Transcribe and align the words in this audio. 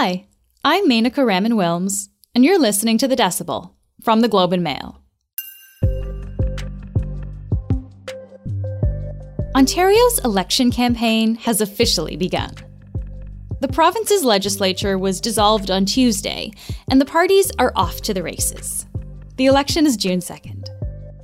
Hi, 0.00 0.28
I'm 0.64 0.88
Menaka 0.88 1.26
Raman 1.26 1.54
Wilms, 1.54 2.08
and 2.32 2.44
you're 2.44 2.60
listening 2.60 2.98
to 2.98 3.08
The 3.08 3.16
Decibel 3.16 3.72
from 4.00 4.20
the 4.20 4.28
Globe 4.28 4.52
and 4.52 4.62
Mail. 4.62 5.02
Ontario's 9.56 10.20
election 10.20 10.70
campaign 10.70 11.34
has 11.34 11.60
officially 11.60 12.16
begun. 12.16 12.54
The 13.60 13.66
province's 13.66 14.22
legislature 14.22 14.96
was 14.96 15.20
dissolved 15.20 15.68
on 15.68 15.84
Tuesday, 15.84 16.52
and 16.88 17.00
the 17.00 17.04
parties 17.04 17.50
are 17.58 17.72
off 17.74 18.00
to 18.02 18.14
the 18.14 18.22
races. 18.22 18.86
The 19.34 19.46
election 19.46 19.84
is 19.84 19.96
June 19.96 20.20
2nd. 20.20 20.68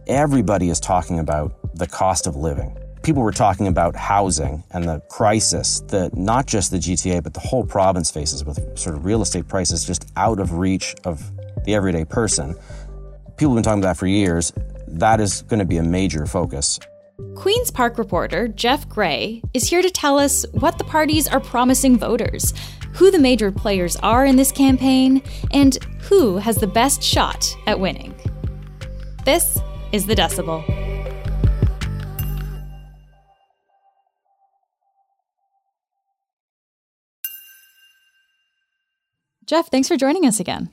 Everybody 0.09 0.69
is 0.69 0.81
talking 0.81 1.21
about 1.21 1.77
the 1.77 1.87
cost 1.87 2.27
of 2.27 2.35
living. 2.35 2.77
People 3.05 3.23
were 3.23 3.33
talking 3.33 3.67
about 3.67 3.95
housing 3.95 4.65
and 4.71 4.89
the 4.89 4.99
crisis 5.11 5.81
that 5.89 6.17
not 6.17 6.47
just 6.47 6.71
the 6.71 6.79
GTA, 6.79 7.23
but 7.23 7.35
the 7.35 7.41
whole 7.41 7.63
province 7.63 8.11
faces 8.11 8.47
with 8.47 8.59
sort 8.79 8.97
of 8.97 9.05
real 9.05 9.21
estate 9.21 9.47
prices 9.47 9.85
just 9.85 10.11
out 10.17 10.41
of 10.41 10.55
reach 10.55 10.95
of 11.05 11.23
the 11.67 11.75
everyday 11.75 12.07
person. 12.07 12.55
People 13.37 13.51
have 13.51 13.57
been 13.57 13.63
talking 13.63 13.81
about 13.81 13.91
that 13.91 13.97
for 13.99 14.07
years. 14.07 14.55
That 14.89 15.21
is 15.21 15.43
going 15.43 15.59
to 15.59 15.67
be 15.67 15.77
a 15.77 15.83
major 15.83 16.25
focus. 16.25 16.81
Queen's 17.35 17.71
Park 17.71 17.99
reporter 17.99 18.49
Jeff 18.49 18.89
Gray 18.89 19.43
is 19.53 19.69
here 19.69 19.83
to 19.83 19.91
tell 19.91 20.19
us 20.19 20.47
what 20.53 20.79
the 20.79 20.85
parties 20.85 21.29
are 21.29 21.41
promising 21.41 21.99
voters, 21.99 22.55
who 22.95 23.11
the 23.11 23.19
major 23.19 23.53
players 23.53 23.97
are 23.97 24.25
in 24.25 24.37
this 24.37 24.51
campaign, 24.51 25.23
and 25.53 25.77
who 26.01 26.39
has 26.39 26.57
the 26.57 26.67
best 26.67 27.03
shot 27.03 27.55
at 27.67 27.79
winning. 27.79 28.15
This 29.27 29.59
is 29.93 30.07
The 30.07 30.15
Decibel. 30.15 30.84
Jeff, 39.47 39.69
thanks 39.69 39.89
for 39.89 39.97
joining 39.97 40.27
us 40.27 40.41
again. 40.41 40.71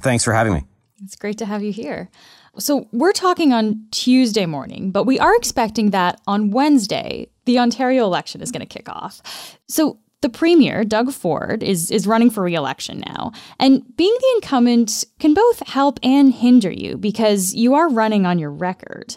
Thanks 0.00 0.24
for 0.24 0.32
having 0.32 0.52
me. 0.52 0.64
It's 1.02 1.16
great 1.16 1.38
to 1.38 1.46
have 1.46 1.62
you 1.62 1.72
here. 1.72 2.10
So, 2.58 2.88
we're 2.92 3.12
talking 3.12 3.52
on 3.52 3.86
Tuesday 3.90 4.44
morning, 4.44 4.90
but 4.90 5.04
we 5.04 5.18
are 5.18 5.34
expecting 5.36 5.90
that 5.90 6.20
on 6.26 6.50
Wednesday, 6.50 7.28
the 7.44 7.58
Ontario 7.58 8.04
election 8.04 8.42
is 8.42 8.50
going 8.50 8.60
to 8.60 8.66
kick 8.66 8.88
off. 8.88 9.22
So, 9.68 9.98
the 10.20 10.28
premier, 10.28 10.84
Doug 10.84 11.12
Ford, 11.12 11.62
is, 11.62 11.90
is 11.90 12.06
running 12.06 12.28
for 12.28 12.42
re 12.42 12.54
election 12.54 13.02
now. 13.06 13.32
And 13.58 13.84
being 13.96 14.14
the 14.20 14.32
incumbent 14.34 15.04
can 15.18 15.32
both 15.32 15.66
help 15.66 15.98
and 16.02 16.32
hinder 16.32 16.70
you 16.70 16.98
because 16.98 17.54
you 17.54 17.74
are 17.74 17.88
running 17.88 18.26
on 18.26 18.38
your 18.38 18.50
record. 18.50 19.16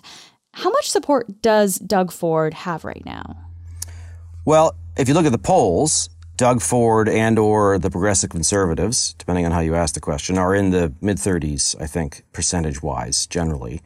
How 0.53 0.69
much 0.69 0.89
support 0.89 1.41
does 1.41 1.77
Doug 1.79 2.11
Ford 2.11 2.53
have 2.53 2.85
right 2.85 3.03
now? 3.05 3.35
Well, 4.45 4.75
if 4.95 5.07
you 5.07 5.15
look 5.15 5.25
at 5.25 5.31
the 5.31 5.37
polls, 5.37 6.09
Doug 6.35 6.61
Ford 6.61 7.07
and 7.07 7.37
or 7.37 7.77
the 7.77 7.91
progressive 7.91 8.29
conservatives, 8.29 9.13
depending 9.13 9.45
on 9.45 9.51
how 9.51 9.59
you 9.59 9.75
ask 9.75 9.93
the 9.93 9.99
question, 9.99 10.37
are 10.37 10.55
in 10.55 10.71
the 10.71 10.91
mid 11.01 11.17
30s, 11.17 11.79
I 11.81 11.85
think, 11.85 12.23
percentage 12.33 12.81
wise, 12.81 13.27
generally. 13.27 13.81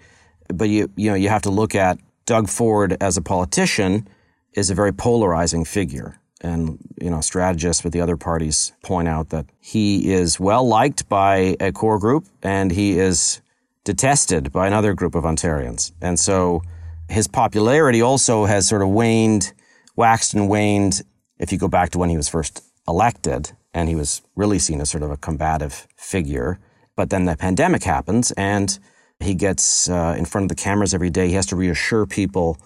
But 0.54 0.70
you 0.70 0.90
you 0.96 1.10
know, 1.10 1.16
you 1.16 1.30
have 1.30 1.42
to 1.44 1.50
look 1.50 1.76
at 1.76 2.00
Doug 2.26 2.50
Ford 2.50 2.98
as 3.02 3.18
a 3.18 3.22
politician 3.22 4.08
is 4.54 4.70
a 4.70 4.76
very 4.76 4.92
polarizing 4.92 5.66
figure. 5.66 6.20
And, 6.42 6.78
you 7.02 7.10
know, 7.10 7.22
strategists 7.22 7.84
with 7.84 7.94
the 7.94 8.02
other 8.02 8.18
parties 8.18 8.72
point 8.84 9.08
out 9.08 9.30
that 9.30 9.48
he 9.60 10.12
is 10.12 10.40
well 10.40 10.68
liked 10.68 11.10
by 11.10 11.56
a 11.60 11.72
core 11.72 11.98
group 11.98 12.26
and 12.44 12.72
he 12.72 13.00
is 13.00 13.42
detested 13.84 14.52
by 14.52 14.68
another 14.68 14.94
group 14.94 15.16
of 15.16 15.24
Ontarians. 15.24 15.94
And 16.02 16.20
so 16.20 16.62
his 17.10 17.28
popularity 17.28 18.02
also 18.02 18.46
has 18.46 18.68
sort 18.68 18.82
of 18.82 18.90
waned, 18.90 19.54
waxed 19.96 20.34
and 20.34 20.50
waned 20.50 21.02
if 21.40 21.52
you 21.52 21.58
go 21.58 21.68
back 21.68 21.92
to 21.92 21.98
when 21.98 22.10
he 22.10 22.18
was 22.18 22.30
first 22.30 22.64
elected 22.88 23.52
and 23.74 23.90
he 23.90 23.96
was 23.96 24.22
really 24.36 24.60
seen 24.60 24.82
as 24.82 24.90
sort 24.90 25.04
of 25.04 25.12
a 25.12 25.18
combative 25.18 25.88
figure. 25.96 26.60
But 26.96 27.10
then 27.10 27.26
the 27.26 27.36
pandemic 27.36 27.84
happens 27.84 28.32
and 28.32 28.78
he 29.20 29.36
gets 29.36 29.90
uh, 29.90 30.16
in 30.18 30.26
front 30.26 30.46
of 30.46 30.50
the 30.50 30.62
cameras 30.62 30.94
every 30.94 31.10
day. 31.10 31.28
He 31.28 31.34
has 31.34 31.46
to 31.48 31.56
reassure 31.56 32.06
people. 32.06 32.58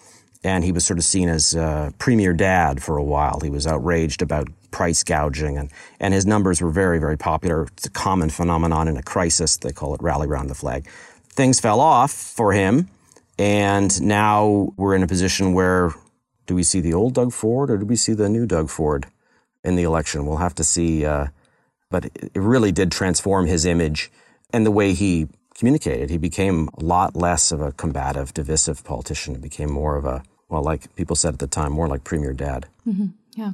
And 0.43 0.63
he 0.63 0.71
was 0.71 0.83
sort 0.83 0.97
of 0.97 1.05
seen 1.05 1.29
as 1.29 1.55
uh, 1.55 1.91
premier 1.99 2.33
dad 2.33 2.81
for 2.81 2.97
a 2.97 3.03
while. 3.03 3.39
He 3.41 3.51
was 3.51 3.67
outraged 3.67 4.23
about 4.23 4.47
price 4.71 5.03
gouging, 5.03 5.55
and, 5.57 5.69
and 5.99 6.15
his 6.15 6.25
numbers 6.25 6.61
were 6.61 6.71
very, 6.71 6.97
very 6.97 7.15
popular. 7.15 7.67
It's 7.77 7.85
a 7.85 7.91
common 7.91 8.31
phenomenon 8.31 8.87
in 8.87 8.97
a 8.97 9.03
crisis. 9.03 9.57
They 9.57 9.71
call 9.71 9.93
it 9.93 10.01
rally 10.01 10.27
round 10.27 10.49
the 10.49 10.55
flag. 10.55 10.87
Things 11.29 11.59
fell 11.59 11.79
off 11.79 12.11
for 12.11 12.53
him, 12.53 12.89
and 13.37 14.01
now 14.01 14.73
we're 14.77 14.95
in 14.95 15.03
a 15.03 15.07
position 15.07 15.53
where 15.53 15.93
do 16.47 16.56
we 16.56 16.63
see 16.63 16.79
the 16.79 16.94
old 16.94 17.13
Doug 17.13 17.31
Ford 17.34 17.69
or 17.69 17.78
do 17.78 17.85
we 17.85 17.96
see 17.96 18.13
the 18.13 18.29
new 18.29 18.46
Doug 18.46 18.69
Ford 18.69 19.07
in 19.63 19.75
the 19.75 19.84
election? 19.84 20.25
We'll 20.25 20.38
have 20.38 20.56
to 20.56 20.63
see. 20.63 21.06
Uh, 21.06 21.28
but 21.90 22.06
it 22.06 22.31
really 22.35 22.72
did 22.72 22.91
transform 22.91 23.46
his 23.46 23.66
image 23.66 24.12
and 24.52 24.66
the 24.66 24.72
way 24.72 24.94
he 24.94 25.28
communicated. 25.56 26.09
He 26.09 26.18
became 26.18 26.69
a 26.78 26.84
lot 26.84 27.16
less 27.16 27.52
of 27.52 27.62
a 27.62 27.72
combative, 27.74 28.34
divisive 28.34 28.84
politician. 28.84 29.35
He 29.35 29.41
became 29.41 29.72
more 29.72 29.96
of 29.97 30.06
a, 30.06 30.24
well, 30.50 30.63
like 30.63 30.96
people 30.96 31.16
said 31.16 31.34
at 31.34 31.40
the 31.40 31.47
time, 31.47 31.72
more 31.74 31.88
like 31.88 32.03
Premier 32.03 32.34
Dad. 32.34 32.68
Mm-hmm. 32.88 33.08
Yeah. 33.35 33.51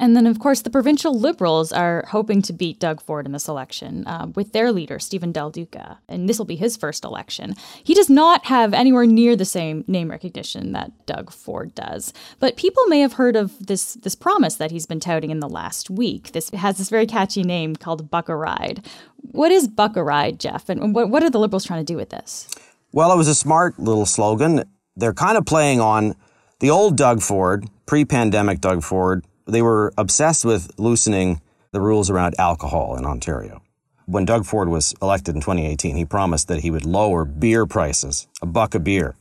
And 0.00 0.16
then, 0.16 0.26
of 0.26 0.40
course, 0.40 0.62
the 0.62 0.70
provincial 0.70 1.14
Liberals 1.14 1.72
are 1.72 2.04
hoping 2.10 2.42
to 2.42 2.52
beat 2.52 2.80
Doug 2.80 3.00
Ford 3.00 3.24
in 3.24 3.32
this 3.32 3.46
election 3.46 4.04
uh, 4.06 4.26
with 4.34 4.52
their 4.52 4.72
leader, 4.72 4.98
Stephen 4.98 5.30
Del 5.30 5.50
Duca. 5.50 6.00
And 6.08 6.28
this 6.28 6.38
will 6.38 6.44
be 6.44 6.56
his 6.56 6.76
first 6.76 7.04
election. 7.04 7.54
He 7.84 7.94
does 7.94 8.10
not 8.10 8.46
have 8.46 8.74
anywhere 8.74 9.06
near 9.06 9.36
the 9.36 9.44
same 9.44 9.84
name 9.86 10.10
recognition 10.10 10.72
that 10.72 11.06
Doug 11.06 11.30
Ford 11.30 11.72
does. 11.74 12.12
But 12.40 12.56
people 12.56 12.84
may 12.86 13.00
have 13.00 13.12
heard 13.12 13.36
of 13.36 13.64
this, 13.64 13.94
this 13.94 14.16
promise 14.16 14.56
that 14.56 14.72
he's 14.72 14.86
been 14.86 15.00
touting 15.00 15.30
in 15.30 15.38
the 15.38 15.48
last 15.48 15.88
week. 15.88 16.32
This 16.32 16.50
has 16.50 16.78
this 16.78 16.90
very 16.90 17.06
catchy 17.06 17.44
name 17.44 17.76
called 17.76 18.10
Buck 18.10 18.28
a 18.28 18.34
Ride. 18.34 18.84
What 19.18 19.52
is 19.52 19.68
Buck 19.68 19.96
a 19.96 20.02
Ride, 20.02 20.40
Jeff? 20.40 20.68
And 20.68 20.94
what, 20.94 21.10
what 21.10 21.22
are 21.22 21.30
the 21.30 21.38
Liberals 21.38 21.64
trying 21.64 21.84
to 21.84 21.92
do 21.92 21.96
with 21.96 22.10
this? 22.10 22.48
Well, 22.90 23.12
it 23.12 23.16
was 23.16 23.28
a 23.28 23.34
smart 23.36 23.78
little 23.78 24.04
slogan. 24.04 24.64
They're 24.96 25.14
kind 25.14 25.38
of 25.38 25.46
playing 25.46 25.80
on 25.80 26.16
the 26.58 26.70
old 26.70 26.96
Doug 26.96 27.22
Ford, 27.22 27.68
pre 27.86 28.04
pandemic 28.04 28.60
Doug 28.60 28.82
Ford, 28.82 29.24
they 29.46 29.62
were 29.62 29.92
obsessed 29.98 30.44
with 30.44 30.70
loosening 30.78 31.40
the 31.72 31.80
rules 31.80 32.10
around 32.10 32.34
alcohol 32.38 32.96
in 32.96 33.04
Ontario. 33.04 33.62
When 34.06 34.24
Doug 34.24 34.44
Ford 34.44 34.68
was 34.68 34.94
elected 35.00 35.34
in 35.34 35.40
2018, 35.40 35.96
he 35.96 36.04
promised 36.04 36.48
that 36.48 36.60
he 36.60 36.70
would 36.70 36.84
lower 36.84 37.24
beer 37.24 37.66
prices, 37.66 38.26
a 38.42 38.46
buck 38.46 38.74
a 38.74 38.80
beer. 38.80 39.16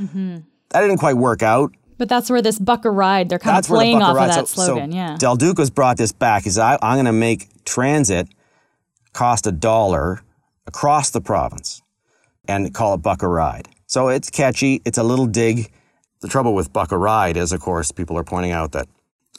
Mm-hmm. 0.00 0.38
That 0.70 0.80
didn't 0.80 0.98
quite 0.98 1.16
work 1.16 1.42
out. 1.42 1.72
But 1.98 2.08
that's 2.08 2.30
where 2.30 2.40
this 2.40 2.58
buck 2.58 2.84
a 2.84 2.90
ride, 2.90 3.28
they're 3.28 3.38
kind 3.38 3.56
that's 3.56 3.68
of 3.68 3.74
playing 3.74 4.00
off 4.00 4.16
ride. 4.16 4.30
of 4.30 4.34
that 4.34 4.48
so, 4.48 4.64
slogan, 4.64 4.92
so 4.92 4.96
yeah. 4.96 5.16
Del 5.18 5.36
Duca's 5.36 5.68
brought 5.68 5.98
this 5.98 6.12
back. 6.12 6.44
He's 6.44 6.58
I'm 6.58 6.78
going 6.80 7.04
to 7.04 7.12
make 7.12 7.64
transit 7.64 8.28
cost 9.12 9.46
a 9.46 9.52
dollar 9.52 10.22
across 10.66 11.10
the 11.10 11.20
province 11.20 11.82
and 12.48 12.72
call 12.72 12.94
it 12.94 12.98
buck 12.98 13.22
a 13.22 13.28
ride. 13.28 13.68
So 13.86 14.08
it's 14.08 14.30
catchy. 14.30 14.80
It's 14.84 14.98
a 14.98 15.02
little 15.02 15.26
dig 15.26 15.70
the 16.20 16.28
trouble 16.28 16.54
with 16.54 16.72
Buck 16.72 16.92
a 16.92 16.98
Ride 16.98 17.36
is, 17.36 17.52
of 17.52 17.60
course, 17.60 17.92
people 17.92 18.16
are 18.18 18.24
pointing 18.24 18.52
out 18.52 18.72
that 18.72 18.88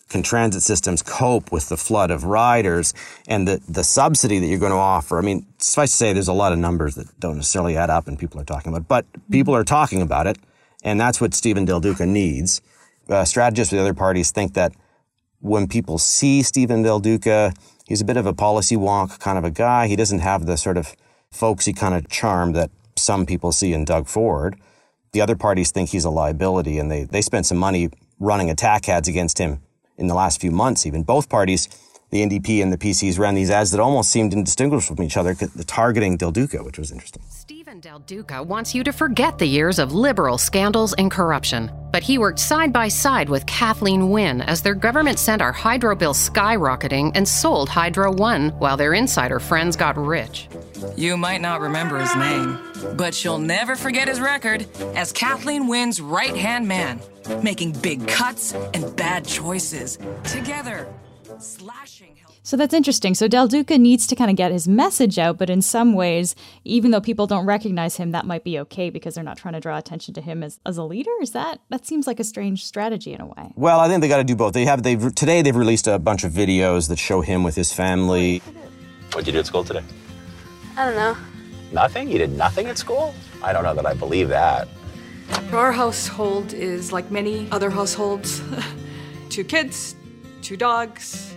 can 0.09 0.21
transit 0.21 0.61
systems 0.61 1.01
cope 1.01 1.51
with 1.51 1.69
the 1.69 1.77
flood 1.77 2.11
of 2.11 2.25
riders 2.25 2.93
and 3.27 3.47
the, 3.47 3.61
the 3.67 3.83
subsidy 3.83 4.39
that 4.39 4.47
you're 4.47 4.59
going 4.59 4.71
to 4.71 4.77
offer? 4.77 5.17
I 5.17 5.21
mean, 5.21 5.45
suffice 5.57 5.91
to 5.91 5.97
say, 5.97 6.13
there's 6.13 6.27
a 6.27 6.33
lot 6.33 6.51
of 6.51 6.59
numbers 6.59 6.95
that 6.95 7.07
don't 7.19 7.37
necessarily 7.37 7.77
add 7.77 7.89
up 7.89 8.07
and 8.07 8.19
people 8.19 8.39
are 8.39 8.45
talking 8.45 8.73
about, 8.73 8.87
but 8.87 9.05
people 9.31 9.55
are 9.55 9.63
talking 9.63 10.01
about 10.01 10.27
it. 10.27 10.37
And 10.83 10.99
that's 10.99 11.21
what 11.21 11.33
Stephen 11.33 11.65
Del 11.65 11.79
Duca 11.79 12.05
needs. 12.05 12.61
Uh, 13.09 13.23
strategists 13.23 13.71
with 13.71 13.79
the 13.79 13.83
other 13.83 13.93
parties 13.93 14.31
think 14.31 14.53
that 14.53 14.73
when 15.39 15.67
people 15.67 15.97
see 15.97 16.43
Stephen 16.43 16.81
Del 16.81 16.99
Duca, 16.99 17.53
he's 17.87 18.01
a 18.01 18.05
bit 18.05 18.17
of 18.17 18.25
a 18.25 18.33
policy 18.33 18.75
wonk 18.75 19.19
kind 19.19 19.37
of 19.37 19.43
a 19.43 19.51
guy. 19.51 19.87
He 19.87 19.95
doesn't 19.95 20.19
have 20.19 20.45
the 20.45 20.57
sort 20.57 20.77
of 20.77 20.95
folksy 21.31 21.73
kind 21.73 21.95
of 21.95 22.09
charm 22.09 22.51
that 22.53 22.69
some 22.97 23.25
people 23.25 23.51
see 23.51 23.73
in 23.73 23.85
Doug 23.85 24.07
Ford. 24.07 24.59
The 25.13 25.19
other 25.19 25.35
parties 25.35 25.71
think 25.71 25.89
he's 25.89 26.05
a 26.05 26.09
liability 26.09 26.79
and 26.79 26.89
they, 26.89 27.03
they 27.03 27.21
spent 27.21 27.45
some 27.45 27.57
money 27.57 27.89
running 28.19 28.49
attack 28.49 28.87
ads 28.87 29.09
against 29.09 29.37
him 29.37 29.59
in 29.97 30.07
the 30.07 30.13
last 30.13 30.39
few 30.39 30.51
months, 30.51 30.85
even. 30.85 31.03
Both 31.03 31.27
parties, 31.27 31.67
the 32.11 32.21
NDP 32.21 32.63
and 32.63 32.71
the 32.71 32.77
PCs, 32.77 33.19
ran 33.19 33.35
these 33.35 33.51
ads 33.51 33.71
that 33.71 33.81
almost 33.81 34.09
seemed 34.09 34.31
indistinguishable 34.31 34.95
from 34.95 35.03
each 35.03 35.17
other, 35.17 35.35
targeting 35.67 36.15
Del 36.15 36.31
Duca, 36.31 36.63
which 36.63 36.79
was 36.79 36.91
interesting. 36.91 37.21
Stephen 37.81 37.93
Del 37.93 38.05
Duca 38.05 38.43
wants 38.43 38.75
you 38.75 38.83
to 38.83 38.91
forget 38.91 39.39
the 39.39 39.45
years 39.45 39.79
of 39.79 39.91
liberal 39.91 40.37
scandals 40.37 40.93
and 40.93 41.09
corruption. 41.09 41.71
But 41.91 42.03
he 42.03 42.19
worked 42.19 42.37
side 42.37 42.71
by 42.71 42.89
side 42.89 43.27
with 43.27 43.45
Kathleen 43.47 44.11
Wynne 44.11 44.41
as 44.41 44.61
their 44.61 44.75
government 44.75 45.17
sent 45.17 45.41
our 45.41 45.51
hydro 45.51 45.95
bill 45.95 46.13
skyrocketing 46.13 47.11
and 47.15 47.27
sold 47.27 47.69
Hydro 47.69 48.11
One 48.13 48.49
while 48.59 48.77
their 48.77 48.93
insider 48.93 49.39
friends 49.39 49.75
got 49.75 49.97
rich. 49.97 50.47
You 50.95 51.17
might 51.17 51.41
not 51.41 51.59
remember 51.59 51.97
his 51.97 52.15
name, 52.15 52.59
but 52.95 53.23
you'll 53.23 53.39
never 53.39 53.75
forget 53.75 54.07
his 54.07 54.21
record 54.21 54.67
as 54.95 55.11
Kathleen 55.11 55.67
Wynne's 55.67 56.01
right 56.01 56.35
hand 56.35 56.67
man, 56.67 57.01
making 57.41 57.71
big 57.73 58.07
cuts 58.07 58.53
and 58.53 58.95
bad 58.95 59.25
choices 59.25 59.97
together. 60.23 60.87
So 62.43 62.57
that's 62.57 62.73
interesting. 62.73 63.13
So 63.13 63.27
Del 63.27 63.47
Duca 63.47 63.77
needs 63.77 64.07
to 64.07 64.15
kind 64.15 64.31
of 64.31 64.35
get 64.35 64.51
his 64.51 64.67
message 64.67 65.19
out, 65.19 65.37
but 65.37 65.49
in 65.49 65.61
some 65.61 65.93
ways, 65.93 66.35
even 66.63 66.91
though 66.91 67.01
people 67.01 67.27
don't 67.27 67.45
recognize 67.45 67.97
him, 67.97 68.11
that 68.11 68.25
might 68.25 68.43
be 68.43 68.57
okay 68.59 68.89
because 68.89 69.15
they're 69.15 69.23
not 69.23 69.37
trying 69.37 69.53
to 69.53 69.59
draw 69.59 69.77
attention 69.77 70.13
to 70.15 70.21
him 70.21 70.41
as, 70.43 70.59
as 70.65 70.77
a 70.77 70.83
leader. 70.83 71.11
Is 71.21 71.31
that 71.31 71.61
that 71.69 71.85
seems 71.85 72.07
like 72.07 72.19
a 72.19 72.23
strange 72.23 72.65
strategy 72.65 73.13
in 73.13 73.21
a 73.21 73.27
way? 73.27 73.53
Well, 73.55 73.79
I 73.79 73.87
think 73.87 74.01
they 74.01 74.07
got 74.07 74.17
to 74.17 74.23
do 74.23 74.35
both. 74.35 74.53
They 74.53 74.65
have 74.65 74.83
they've 74.83 75.13
today 75.13 75.41
they've 75.41 75.55
released 75.55 75.87
a 75.87 75.99
bunch 75.99 76.23
of 76.23 76.31
videos 76.31 76.89
that 76.89 76.97
show 76.97 77.21
him 77.21 77.43
with 77.43 77.55
his 77.55 77.71
family. 77.71 78.39
What'd 79.11 79.27
you 79.27 79.33
do 79.33 79.39
at 79.39 79.45
school 79.45 79.63
today? 79.63 79.83
I 80.77 80.85
don't 80.85 80.95
know. 80.95 81.17
Nothing? 81.71 82.09
You 82.09 82.17
did 82.17 82.31
nothing 82.31 82.67
at 82.67 82.77
school? 82.77 83.13
I 83.43 83.53
don't 83.53 83.63
know 83.63 83.75
that 83.75 83.85
I 83.85 83.93
believe 83.93 84.29
that. 84.29 84.67
Our 85.53 85.71
household 85.71 86.53
is 86.53 86.91
like 86.91 87.11
many 87.11 87.49
other 87.51 87.69
households 87.69 88.41
two 89.29 89.43
kids, 89.43 89.95
two 90.41 90.57
dogs, 90.57 91.35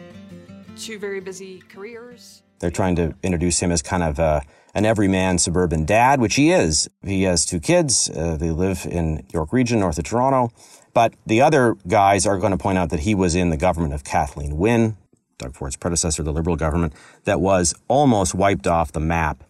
two 0.77 0.99
very 0.99 1.21
busy 1.21 1.61
careers. 1.69 2.43
They're 2.59 2.71
trying 2.71 2.97
to 2.97 3.15
introduce 3.23 3.61
him 3.61 3.71
as 3.71 3.83
kind 3.83 4.03
of 4.03 4.19
uh, 4.19 4.41
an 4.75 4.87
everyman 4.87 5.39
suburban 5.39 5.85
dad, 5.85 6.21
which 6.21 6.37
he 6.37 6.51
is. 6.51 6.89
He 7.03 7.25
has 7.25 7.45
two 7.45 7.61
kids. 7.61 8.09
Uh, 8.09 8.37
they 8.37 8.51
live 8.51 8.87
in 8.91 9.27
York 9.33 9.53
Region, 9.53 9.81
north 9.81 9.99
of 9.99 10.05
Toronto. 10.05 10.51
But 10.95 11.15
the 11.27 11.43
other 11.43 11.77
guys 11.87 12.27
are 12.27 12.39
going 12.39 12.53
to 12.53 12.59
point 12.59 12.79
out 12.79 12.91
that 12.91 13.01
he 13.01 13.15
was 13.15 13.35
in 13.35 13.51
the 13.51 13.57
government 13.57 13.95
of 13.95 14.05
Kathleen 14.05 14.57
Wynne, 14.57 14.97
Doug 15.39 15.55
Ford's 15.55 15.77
predecessor, 15.77 16.23
the 16.23 16.33
Liberal 16.33 16.57
government, 16.57 16.95
that 17.25 17.41
was 17.41 17.75
almost 17.89 18.35
wiped 18.35 18.67
off 18.67 18.93
the 18.93 19.01
map 19.01 19.45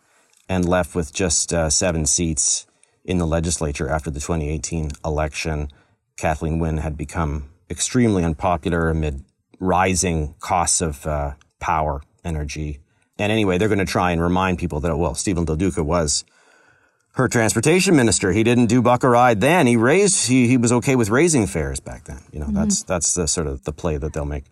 and 0.49 0.69
left 0.69 0.95
with 0.95 1.13
just 1.13 1.53
uh, 1.53 1.71
seven 1.71 2.07
seats 2.07 2.67
in 3.05 3.19
the 3.19 3.27
legislature 3.27 3.89
after 3.89 4.11
the 4.11 4.21
2018 4.21 4.91
election. 5.05 5.69
Kathleen 6.17 6.59
Wynne 6.59 6.79
had 6.79 6.97
become 6.97 7.51
extremely 7.71 8.25
unpopular 8.25 8.89
amid 8.89 9.25
rising 9.65 10.35
costs 10.41 10.81
of 10.81 11.07
uh, 11.07 11.33
power, 11.61 12.03
energy. 12.25 12.81
And 13.19 13.33
anyway, 13.33 13.59
they're 13.59 13.69
going 13.69 13.79
to 13.79 13.85
try 13.85 14.11
and 14.13 14.21
remind 14.21 14.59
people 14.59 14.81
that, 14.81 14.97
well, 14.97 15.15
Stephen 15.15 15.45
Del 15.45 15.57
Duca 15.57 15.83
was 15.83 16.25
her 17.13 17.29
transportation 17.29 17.95
minister. 17.95 18.33
He 18.33 18.43
didn't 18.43 18.67
do 18.67 18.83
buck 18.83 19.05
a 19.05 19.09
ride 19.09 19.41
then. 19.41 19.67
He 19.67 19.77
raised, 19.77 20.27
he, 20.27 20.49
he 20.49 20.57
was 20.57 20.73
okay 20.73 20.97
with 20.97 21.11
raising 21.11 21.47
fares 21.47 21.81
back 21.81 22.05
then. 22.05 22.21
You 22.33 22.41
know, 22.41 22.47
mm-hmm. 22.47 22.57
that's, 22.57 22.83
that's 22.83 23.15
the 23.15 23.27
sort 23.29 23.47
of 23.47 23.65
the 23.65 23.73
play 23.73 23.97
that 23.97 24.13
they'll 24.13 24.25
make. 24.25 24.45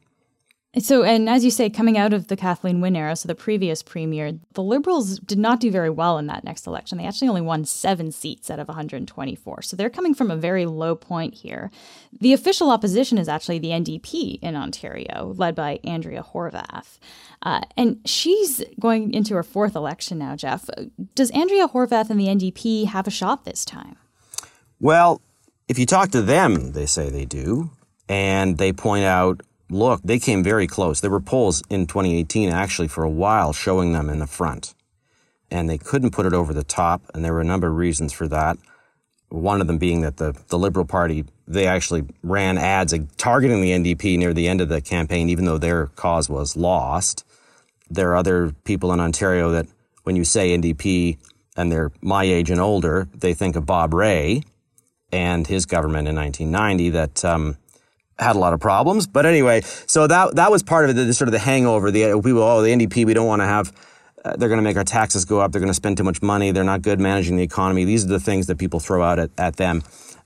So, 0.78 1.02
and 1.02 1.28
as 1.28 1.44
you 1.44 1.50
say, 1.50 1.68
coming 1.68 1.98
out 1.98 2.14
of 2.14 2.28
the 2.28 2.36
Kathleen 2.36 2.80
Wynne 2.80 2.96
era, 2.96 3.14
so 3.14 3.26
the 3.26 3.34
previous 3.34 3.82
premier, 3.82 4.38
the 4.54 4.62
Liberals 4.62 5.18
did 5.18 5.38
not 5.38 5.60
do 5.60 5.70
very 5.70 5.90
well 5.90 6.16
in 6.16 6.28
that 6.28 6.44
next 6.44 6.66
election. 6.66 6.96
They 6.96 7.04
actually 7.04 7.28
only 7.28 7.42
won 7.42 7.66
seven 7.66 8.10
seats 8.10 8.50
out 8.50 8.58
of 8.58 8.68
124. 8.68 9.60
So 9.60 9.76
they're 9.76 9.90
coming 9.90 10.14
from 10.14 10.30
a 10.30 10.36
very 10.36 10.64
low 10.64 10.94
point 10.94 11.34
here. 11.34 11.70
The 12.18 12.32
official 12.32 12.70
opposition 12.70 13.18
is 13.18 13.28
actually 13.28 13.58
the 13.58 13.68
NDP 13.68 14.38
in 14.40 14.56
Ontario, 14.56 15.34
led 15.36 15.54
by 15.54 15.78
Andrea 15.84 16.22
Horwath. 16.22 16.98
Uh, 17.42 17.60
and 17.76 18.00
she's 18.06 18.64
going 18.80 19.12
into 19.12 19.34
her 19.34 19.42
fourth 19.42 19.76
election 19.76 20.16
now, 20.18 20.36
Jeff. 20.36 20.70
Does 21.14 21.30
Andrea 21.32 21.68
Horwath 21.68 22.08
and 22.08 22.18
the 22.18 22.28
NDP 22.28 22.86
have 22.86 23.06
a 23.06 23.10
shot 23.10 23.44
this 23.44 23.66
time? 23.66 23.96
Well, 24.80 25.20
if 25.68 25.78
you 25.78 25.84
talk 25.84 26.12
to 26.12 26.22
them, 26.22 26.72
they 26.72 26.86
say 26.86 27.10
they 27.10 27.26
do. 27.26 27.70
And 28.08 28.56
they 28.56 28.72
point 28.72 29.04
out 29.04 29.42
look, 29.72 30.00
they 30.04 30.18
came 30.18 30.42
very 30.42 30.66
close. 30.66 31.00
There 31.00 31.10
were 31.10 31.20
polls 31.20 31.62
in 31.70 31.86
2018 31.86 32.50
actually 32.50 32.88
for 32.88 33.04
a 33.04 33.10
while 33.10 33.52
showing 33.52 33.92
them 33.92 34.08
in 34.08 34.18
the 34.18 34.26
front. 34.26 34.74
And 35.50 35.68
they 35.68 35.78
couldn't 35.78 36.12
put 36.12 36.26
it 36.26 36.32
over 36.32 36.54
the 36.54 36.64
top, 36.64 37.02
and 37.12 37.24
there 37.24 37.32
were 37.32 37.40
a 37.40 37.44
number 37.44 37.68
of 37.68 37.76
reasons 37.76 38.12
for 38.12 38.26
that. 38.28 38.56
One 39.28 39.60
of 39.60 39.66
them 39.66 39.78
being 39.78 40.00
that 40.02 40.16
the, 40.16 40.34
the 40.48 40.58
Liberal 40.58 40.86
Party, 40.86 41.24
they 41.46 41.66
actually 41.66 42.04
ran 42.22 42.56
ads 42.56 42.94
targeting 43.16 43.60
the 43.60 43.70
NDP 43.70 44.18
near 44.18 44.32
the 44.32 44.48
end 44.48 44.60
of 44.60 44.68
the 44.68 44.80
campaign, 44.80 45.28
even 45.28 45.44
though 45.44 45.58
their 45.58 45.86
cause 45.88 46.28
was 46.28 46.56
lost. 46.56 47.24
There 47.90 48.10
are 48.12 48.16
other 48.16 48.52
people 48.64 48.92
in 48.92 49.00
Ontario 49.00 49.50
that, 49.50 49.66
when 50.04 50.16
you 50.16 50.24
say 50.24 50.56
NDP 50.56 51.18
and 51.56 51.70
they're 51.70 51.92
my 52.00 52.24
age 52.24 52.50
and 52.50 52.60
older, 52.60 53.08
they 53.14 53.34
think 53.34 53.56
of 53.56 53.66
Bob 53.66 53.94
Rae 53.94 54.42
and 55.12 55.46
his 55.46 55.66
government 55.66 56.08
in 56.08 56.16
1990 56.16 56.90
that 56.90 57.24
um, 57.24 57.56
had 58.18 58.36
a 58.36 58.38
lot 58.38 58.52
of 58.52 58.60
problems. 58.60 59.06
But 59.06 59.26
anyway, 59.26 59.62
so 59.86 60.06
that 60.06 60.36
that 60.36 60.50
was 60.50 60.62
part 60.62 60.88
of 60.88 60.90
it. 60.90 60.94
The, 60.94 61.14
sort 61.14 61.28
of 61.28 61.32
the 61.32 61.38
hangover. 61.38 61.90
The 61.90 62.12
people, 62.14 62.42
oh, 62.42 62.62
the 62.62 62.70
NDP, 62.70 63.06
we 63.06 63.14
don't 63.14 63.26
want 63.26 63.42
to 63.42 63.46
have. 63.46 63.72
Uh, 64.24 64.36
they're 64.36 64.48
going 64.48 64.58
to 64.58 64.64
make 64.64 64.76
our 64.76 64.84
taxes 64.84 65.24
go 65.24 65.40
up. 65.40 65.50
They're 65.50 65.60
going 65.60 65.70
to 65.70 65.74
spend 65.74 65.96
too 65.96 66.04
much 66.04 66.22
money. 66.22 66.52
They're 66.52 66.62
not 66.62 66.82
good 66.82 67.00
managing 67.00 67.36
the 67.36 67.42
economy. 67.42 67.84
These 67.84 68.04
are 68.04 68.08
the 68.08 68.20
things 68.20 68.46
that 68.46 68.56
people 68.56 68.78
throw 68.78 69.02
out 69.02 69.18
at, 69.18 69.30
at 69.36 69.56
them. 69.56 69.82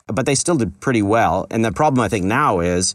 But 0.06 0.26
they 0.26 0.34
still 0.34 0.56
did 0.56 0.80
pretty 0.80 1.02
well. 1.02 1.46
And 1.50 1.64
the 1.64 1.72
problem 1.72 2.00
I 2.00 2.08
think 2.08 2.24
now 2.24 2.60
is, 2.60 2.94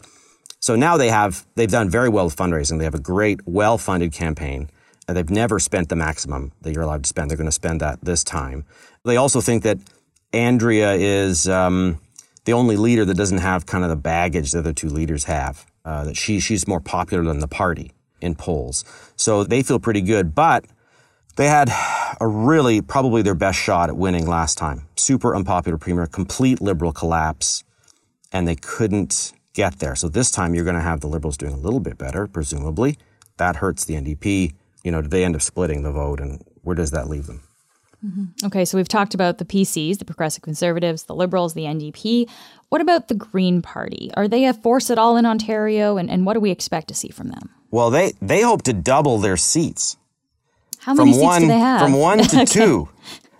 so 0.59 0.75
now 0.75 0.97
they 0.97 1.09
have 1.09 1.45
they've 1.55 1.71
done 1.71 1.89
very 1.89 2.09
well 2.09 2.25
with 2.25 2.35
fundraising. 2.35 2.77
They 2.77 2.83
have 2.85 2.95
a 2.95 2.99
great, 2.99 3.39
well-funded 3.47 4.13
campaign. 4.13 4.69
And 5.07 5.17
they've 5.17 5.29
never 5.29 5.59
spent 5.59 5.89
the 5.89 5.95
maximum 5.95 6.51
that 6.61 6.73
you're 6.73 6.83
allowed 6.83 7.03
to 7.03 7.09
spend. 7.09 7.29
They're 7.29 7.37
going 7.37 7.47
to 7.47 7.51
spend 7.51 7.81
that 7.81 7.99
this 8.01 8.23
time. 8.23 8.65
They 9.03 9.17
also 9.17 9.41
think 9.41 9.63
that 9.63 9.79
Andrea 10.31 10.93
is. 10.93 11.49
Um, 11.49 11.99
the 12.45 12.53
only 12.53 12.77
leader 12.77 13.05
that 13.05 13.15
doesn't 13.15 13.39
have 13.39 13.65
kind 13.65 13.83
of 13.83 13.89
the 13.89 13.95
baggage 13.95 14.51
the 14.51 14.59
other 14.59 14.73
two 14.73 14.89
leaders 14.89 15.25
have. 15.25 15.65
Uh, 15.83 16.05
that 16.05 16.17
she 16.17 16.39
she's 16.39 16.67
more 16.67 16.79
popular 16.79 17.23
than 17.23 17.39
the 17.39 17.47
party 17.47 17.91
in 18.21 18.35
polls, 18.35 18.85
so 19.15 19.43
they 19.43 19.63
feel 19.63 19.79
pretty 19.79 20.01
good. 20.01 20.35
But 20.35 20.65
they 21.37 21.47
had 21.47 21.71
a 22.19 22.27
really 22.27 22.81
probably 22.81 23.23
their 23.23 23.33
best 23.33 23.59
shot 23.59 23.89
at 23.89 23.97
winning 23.97 24.27
last 24.27 24.59
time. 24.59 24.87
Super 24.95 25.35
unpopular 25.35 25.77
premier, 25.77 26.05
complete 26.05 26.61
liberal 26.61 26.91
collapse, 26.91 27.63
and 28.31 28.47
they 28.47 28.55
couldn't 28.55 29.33
get 29.53 29.79
there. 29.79 29.95
So 29.95 30.07
this 30.07 30.29
time 30.29 30.53
you're 30.53 30.63
going 30.63 30.75
to 30.75 30.81
have 30.81 31.01
the 31.01 31.07
liberals 31.07 31.37
doing 31.37 31.53
a 31.53 31.57
little 31.57 31.79
bit 31.79 31.97
better, 31.97 32.27
presumably. 32.27 32.97
That 33.37 33.57
hurts 33.57 33.85
the 33.85 33.95
NDP. 33.95 34.53
You 34.83 34.91
know, 34.91 35.01
do 35.01 35.07
they 35.07 35.25
end 35.25 35.35
up 35.35 35.41
splitting 35.41 35.83
the 35.83 35.91
vote, 35.91 36.19
and 36.19 36.43
where 36.61 36.75
does 36.75 36.91
that 36.91 37.09
leave 37.09 37.27
them? 37.27 37.41
Mm-hmm. 38.05 38.45
Okay, 38.47 38.65
so 38.65 38.77
we've 38.77 38.87
talked 38.87 39.13
about 39.13 39.37
the 39.37 39.45
PCs, 39.45 39.99
the 39.99 40.05
Progressive 40.05 40.41
Conservatives, 40.41 41.03
the 41.03 41.13
Liberals, 41.13 41.53
the 41.53 41.63
NDP. 41.63 42.27
What 42.69 42.81
about 42.81 43.09
the 43.09 43.13
Green 43.13 43.61
Party? 43.61 44.09
Are 44.15 44.27
they 44.27 44.45
a 44.45 44.53
force 44.53 44.89
at 44.89 44.97
all 44.97 45.17
in 45.17 45.25
Ontario, 45.25 45.97
and, 45.97 46.09
and 46.09 46.25
what 46.25 46.33
do 46.33 46.39
we 46.39 46.49
expect 46.49 46.87
to 46.87 46.93
see 46.95 47.09
from 47.09 47.29
them? 47.29 47.49
Well, 47.69 47.91
they, 47.91 48.13
they 48.21 48.41
hope 48.41 48.63
to 48.63 48.73
double 48.73 49.19
their 49.19 49.37
seats. 49.37 49.97
How 50.79 50.93
many 50.95 51.11
from 51.11 51.13
seats 51.13 51.23
one, 51.23 51.41
do 51.41 51.47
they 51.47 51.59
have? 51.59 51.81
From 51.81 51.93
one 51.93 52.17
to 52.19 52.35
okay. 52.41 52.45
two, 52.45 52.89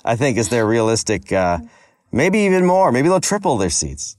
I 0.06 0.16
think 0.16 0.38
is 0.38 0.50
their 0.50 0.66
realistic, 0.66 1.32
uh, 1.32 1.60
maybe 2.12 2.40
even 2.40 2.66
more. 2.66 2.92
Maybe 2.92 3.10
they'll 3.10 3.20
triple 3.20 3.58
their 3.58 3.72
seats. 3.72 4.16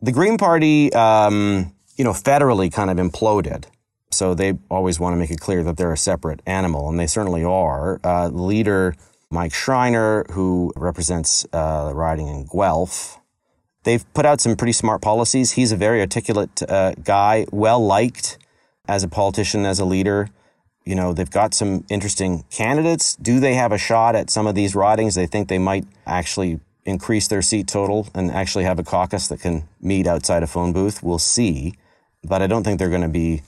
The 0.00 0.12
Green 0.12 0.38
Party, 0.38 0.92
um, 0.92 1.74
you 1.96 2.04
know, 2.04 2.12
federally 2.12 2.72
kind 2.72 2.90
of 2.90 2.96
imploded. 2.96 3.64
So 4.12 4.34
they 4.34 4.54
always 4.70 4.98
want 4.98 5.14
to 5.14 5.18
make 5.18 5.30
it 5.30 5.40
clear 5.40 5.62
that 5.64 5.76
they're 5.76 5.92
a 5.92 5.98
separate 5.98 6.40
animal, 6.46 6.88
and 6.88 6.98
they 6.98 7.06
certainly 7.06 7.44
are. 7.44 8.00
Uh, 8.02 8.28
the 8.28 8.42
leader 8.42 8.94
Mike 9.30 9.54
Schreiner, 9.54 10.24
who 10.32 10.72
represents 10.76 11.46
uh, 11.52 11.88
the 11.88 11.94
riding 11.94 12.26
in 12.26 12.46
Guelph. 12.46 13.20
They've 13.84 14.04
put 14.12 14.26
out 14.26 14.40
some 14.40 14.56
pretty 14.56 14.72
smart 14.72 15.00
policies. 15.00 15.52
He's 15.52 15.70
a 15.70 15.76
very 15.76 16.00
articulate 16.00 16.62
uh, 16.68 16.94
guy, 17.02 17.46
well 17.52 17.84
liked 17.84 18.38
as 18.88 19.04
a 19.04 19.08
politician, 19.08 19.64
as 19.64 19.78
a 19.78 19.84
leader. 19.84 20.28
You 20.84 20.96
know, 20.96 21.12
they've 21.12 21.30
got 21.30 21.54
some 21.54 21.84
interesting 21.88 22.44
candidates. 22.50 23.14
Do 23.16 23.38
they 23.38 23.54
have 23.54 23.70
a 23.70 23.78
shot 23.78 24.16
at 24.16 24.30
some 24.30 24.48
of 24.48 24.56
these 24.56 24.74
ridings? 24.74 25.14
They 25.14 25.26
think 25.26 25.48
they 25.48 25.58
might 25.58 25.86
actually 26.06 26.58
increase 26.84 27.28
their 27.28 27.42
seat 27.42 27.68
total 27.68 28.08
and 28.14 28.30
actually 28.32 28.64
have 28.64 28.78
a 28.78 28.82
caucus 28.82 29.28
that 29.28 29.40
can 29.40 29.68
meet 29.80 30.06
outside 30.08 30.42
a 30.42 30.48
phone 30.48 30.72
booth. 30.72 31.02
We'll 31.02 31.18
see. 31.18 31.74
But 32.24 32.42
I 32.42 32.48
don't 32.48 32.64
think 32.64 32.78
they're 32.78 32.88
going 32.88 33.02
to 33.02 33.08
be 33.08 33.42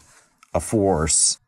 a 0.54 0.60
force 0.60 1.38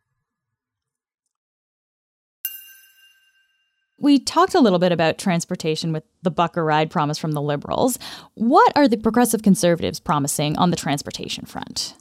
We 3.99 4.19
talked 4.19 4.55
a 4.55 4.61
little 4.61 4.79
bit 4.79 4.93
about 4.93 5.19
transportation 5.19 5.93
with 5.93 6.03
the 6.23 6.31
Buck 6.31 6.57
a 6.57 6.63
Ride 6.63 6.91
promise 6.91 7.17
from 7.17 7.33
the 7.33 7.41
Liberals. 7.41 7.99
What 8.35 8.73
are 8.77 8.89
the 8.89 8.97
Progressive 8.97 9.43
Conservatives 9.43 10.01
promising 10.01 10.59
on 10.59 10.71
the 10.71 10.77
transportation 10.77 11.45
front? 11.45 11.95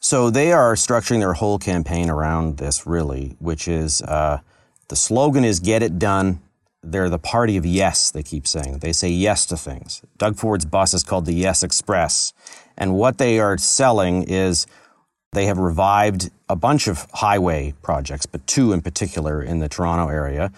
So 0.00 0.30
they 0.30 0.52
are 0.52 0.74
structuring 0.74 1.20
their 1.20 1.34
whole 1.34 1.58
campaign 1.58 2.10
around 2.10 2.56
this, 2.56 2.86
really, 2.86 3.36
which 3.38 3.68
is 3.68 4.02
uh, 4.02 4.40
the 4.88 4.96
slogan 4.96 5.44
is 5.44 5.60
"Get 5.60 5.82
it 5.82 5.98
done." 5.98 6.40
They're 6.82 7.10
the 7.10 7.18
party 7.18 7.58
of 7.58 7.66
yes. 7.66 8.10
They 8.10 8.22
keep 8.22 8.46
saying 8.46 8.78
they 8.78 8.92
say 8.92 9.10
yes 9.10 9.44
to 9.46 9.56
things. 9.56 10.02
Doug 10.16 10.36
Ford's 10.36 10.64
bus 10.64 10.94
is 10.94 11.04
called 11.04 11.26
the 11.26 11.34
Yes 11.34 11.62
Express, 11.62 12.32
and 12.76 12.94
what 12.94 13.18
they 13.18 13.38
are 13.38 13.58
selling 13.58 14.24
is 14.24 14.66
they 15.32 15.46
have 15.46 15.58
revived 15.58 16.30
a 16.48 16.56
bunch 16.56 16.88
of 16.88 17.06
highway 17.12 17.74
projects, 17.82 18.26
but 18.26 18.46
two 18.46 18.72
in 18.72 18.80
particular 18.80 19.42
in 19.42 19.58
the 19.60 19.68
Toronto 19.68 20.08
area 20.08 20.50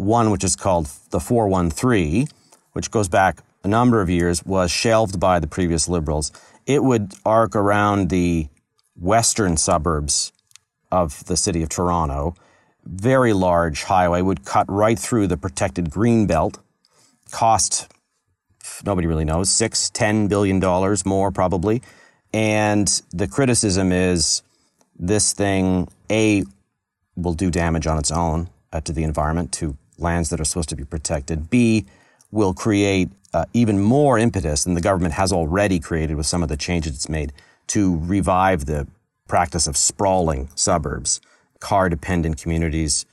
one 0.00 0.30
which 0.30 0.44
is 0.44 0.56
called 0.56 0.88
the 1.10 1.20
413, 1.20 2.26
which 2.72 2.90
goes 2.90 3.08
back 3.08 3.42
a 3.62 3.68
number 3.68 4.00
of 4.00 4.08
years, 4.08 4.44
was 4.44 4.70
shelved 4.70 5.20
by 5.20 5.38
the 5.38 5.46
previous 5.46 5.88
Liberals. 5.88 6.32
It 6.66 6.82
would 6.82 7.12
arc 7.24 7.54
around 7.54 8.08
the 8.08 8.48
western 8.96 9.56
suburbs 9.56 10.32
of 10.90 11.24
the 11.26 11.36
city 11.36 11.62
of 11.62 11.68
Toronto. 11.68 12.34
Very 12.84 13.32
large 13.32 13.84
highway, 13.84 14.22
would 14.22 14.44
cut 14.44 14.66
right 14.70 14.98
through 14.98 15.26
the 15.26 15.36
protected 15.36 15.90
green 15.90 16.26
belt. 16.26 16.58
Cost, 17.30 17.92
nobody 18.84 19.06
really 19.06 19.24
knows, 19.24 19.50
six, 19.50 19.90
ten 19.90 20.28
billion 20.28 20.58
dollars 20.60 21.04
more 21.04 21.30
probably. 21.30 21.82
And 22.32 22.88
the 23.10 23.28
criticism 23.28 23.92
is 23.92 24.42
this 24.98 25.32
thing, 25.32 25.88
A, 26.10 26.44
will 27.16 27.34
do 27.34 27.50
damage 27.50 27.86
on 27.86 27.98
its 27.98 28.10
own 28.10 28.48
uh, 28.72 28.80
to 28.82 28.92
the 28.92 29.02
environment, 29.02 29.52
to 29.52 29.76
lands 30.00 30.30
that 30.30 30.40
are 30.40 30.44
supposed 30.44 30.68
to 30.70 30.76
be 30.76 30.84
protected. 30.84 31.50
B, 31.50 31.86
will 32.30 32.54
create 32.54 33.10
uh, 33.34 33.44
even 33.52 33.80
more 33.80 34.18
impetus 34.18 34.64
than 34.64 34.74
the 34.74 34.80
government 34.80 35.14
has 35.14 35.32
already 35.32 35.78
created 35.78 36.16
with 36.16 36.26
some 36.26 36.42
of 36.42 36.48
the 36.48 36.56
changes 36.56 36.94
it's 36.94 37.08
made 37.08 37.32
to 37.68 37.98
revive 37.98 38.66
the 38.66 38.86
practice 39.28 39.66
of 39.66 39.76
sprawling 39.76 40.48
suburbs, 40.54 41.20
car 41.60 41.88
dependent 41.88 42.40
communities. 42.40 43.06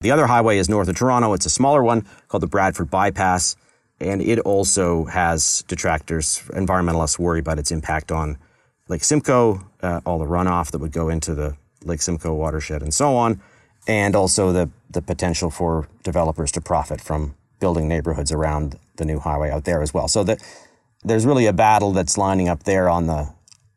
The 0.00 0.10
other 0.10 0.26
highway 0.26 0.58
is 0.58 0.68
north 0.68 0.88
of 0.88 0.96
Toronto. 0.96 1.32
It's 1.32 1.46
a 1.46 1.50
smaller 1.50 1.82
one 1.82 2.04
called 2.28 2.42
the 2.42 2.48
Bradford 2.48 2.90
Bypass, 2.90 3.56
and 4.00 4.20
it 4.20 4.40
also 4.40 5.04
has 5.04 5.62
detractors. 5.68 6.42
Environmentalists 6.48 7.18
worry 7.18 7.40
about 7.40 7.58
its 7.58 7.70
impact 7.70 8.10
on 8.10 8.38
Lake 8.88 9.04
Simcoe, 9.04 9.64
uh, 9.82 10.00
all 10.04 10.18
the 10.18 10.26
runoff 10.26 10.72
that 10.72 10.78
would 10.78 10.92
go 10.92 11.08
into 11.08 11.34
the 11.34 11.56
Lake 11.84 12.02
Simcoe 12.02 12.34
watershed, 12.34 12.82
and 12.82 12.92
so 12.92 13.14
on, 13.14 13.40
and 13.86 14.16
also 14.16 14.52
the, 14.52 14.70
the 14.90 15.02
potential 15.02 15.50
for 15.50 15.88
developers 16.02 16.50
to 16.52 16.60
profit 16.60 17.00
from 17.00 17.34
building 17.60 17.88
neighborhoods 17.88 18.32
around 18.32 18.78
the 18.96 19.04
new 19.04 19.18
highway 19.18 19.50
out 19.50 19.64
there 19.64 19.82
as 19.82 19.92
well. 19.92 20.08
So 20.08 20.24
that 20.24 20.42
there's 21.02 21.26
really 21.26 21.46
a 21.46 21.52
battle 21.52 21.92
that's 21.92 22.16
lining 22.16 22.48
up 22.48 22.64
there 22.64 22.88
on 22.88 23.06
the 23.06 23.32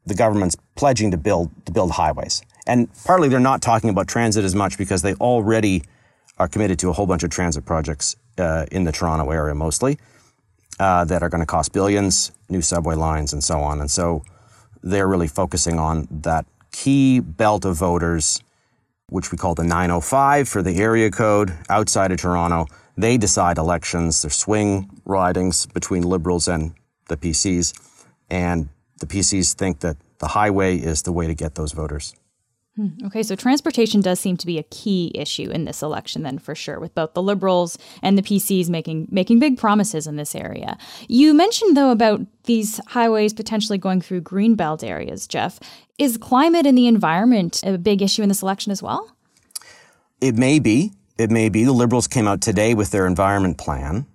the 0.06 0.16
government's 0.16 0.56
pledging 0.76 1.12
to 1.12 1.18
build 1.18 1.52
to 1.66 1.72
build 1.72 1.92
highways. 1.92 2.42
And 2.66 2.90
partly 3.06 3.30
they're 3.30 3.40
not 3.40 3.62
talking 3.62 3.90
about 3.90 4.08
transit 4.08 4.46
as 4.46 4.56
much 4.56 4.78
because 4.78 5.02
they 5.02 5.14
already 5.16 5.84
are 6.38 6.48
committed 6.48 6.80
to 6.80 6.90
a 6.90 6.94
whole 6.94 7.06
bunch 7.06 7.24
of 7.24 7.30
transit 7.30 7.66
projects 7.66 8.16
uh, 8.38 8.66
in 8.72 8.84
the 8.84 8.92
Toronto 8.92 9.32
area 9.32 9.56
mostly 9.56 9.98
uh, 10.80 11.04
that 11.06 11.24
are 11.24 11.30
going 11.30 11.42
to 11.42 11.46
cost 11.46 11.74
billions, 11.74 12.32
new 12.50 12.62
subway 12.62 12.96
lines, 12.96 13.34
and 13.34 13.44
so 13.44 13.60
on. 13.60 13.80
And 13.80 13.90
so 13.90 14.24
they're 14.84 15.08
really 15.08 15.28
focusing 15.28 15.80
on 15.80 16.08
that 16.12 16.46
key 16.72 17.20
belt 17.20 17.66
of 17.66 17.78
voters, 17.78 18.42
which 19.10 19.32
we 19.32 19.38
call 19.38 19.56
the 19.56 19.64
905 19.64 20.50
for 20.50 20.62
the 20.62 20.78
area 20.78 21.10
code 21.10 21.58
outside 21.70 22.12
of 22.12 22.20
Toronto. 22.20 22.68
They 22.98 23.18
decide 23.18 23.58
elections. 23.58 24.22
There's 24.22 24.36
swing 24.36 24.90
ridings 25.06 25.66
between 25.66 26.04
Liberals 26.04 26.48
and 26.48 26.74
the 27.08 27.16
PCs. 27.16 27.74
And 28.30 28.68
the 29.00 29.06
PCs 29.06 29.54
think 29.54 29.80
that 29.80 29.96
the 30.20 30.28
highway 30.28 30.78
is 30.78 31.04
the 31.04 31.14
way 31.14 31.28
to 31.28 31.34
get 31.34 31.56
those 31.56 31.72
voters. 31.72 32.14
Hmm. 32.78 32.90
Okay, 33.08 33.24
so 33.24 33.36
transportation 33.36 34.02
does 34.02 34.20
seem 34.20 34.38
to 34.38 34.46
be 34.46 34.60
a 34.60 34.64
key 34.64 35.12
issue 35.16 35.50
in 35.50 35.66
this 35.66 35.82
election, 35.82 36.22
then 36.22 36.38
for 36.38 36.54
sure, 36.54 36.80
with 36.80 36.94
both 36.94 37.16
the 37.16 37.24
Liberals 37.24 37.76
and 38.04 38.16
the 38.16 38.22
PCs 38.22 38.70
making 38.70 39.08
making 39.10 39.40
big 39.40 39.58
promises 39.58 40.06
in 40.06 40.16
this 40.16 40.36
area. 40.36 40.78
You 41.08 41.34
mentioned 41.34 41.76
though 41.76 41.90
about 41.90 42.22
these 42.44 42.80
highways 42.86 43.34
potentially 43.34 43.80
going 43.80 44.00
through 44.00 44.22
greenbelt 44.22 44.84
areas. 44.84 45.26
Jeff, 45.26 45.60
is 45.98 46.20
climate 46.20 46.68
and 46.68 46.78
the 46.78 46.86
environment 46.86 47.64
a 47.66 47.80
big 47.80 48.04
issue 48.04 48.22
in 48.22 48.30
this 48.30 48.44
election 48.44 48.72
as 48.72 48.84
well? 48.84 49.12
It 50.22 50.36
may 50.36 50.60
be. 50.60 50.92
It 51.18 51.32
may 51.32 51.50
be. 51.50 51.64
The 51.64 51.74
Liberals 51.74 52.08
came 52.08 52.28
out 52.28 52.42
today 52.42 52.76
with 52.76 52.92
their 52.92 53.08
environment 53.08 53.58
plan 53.58 54.06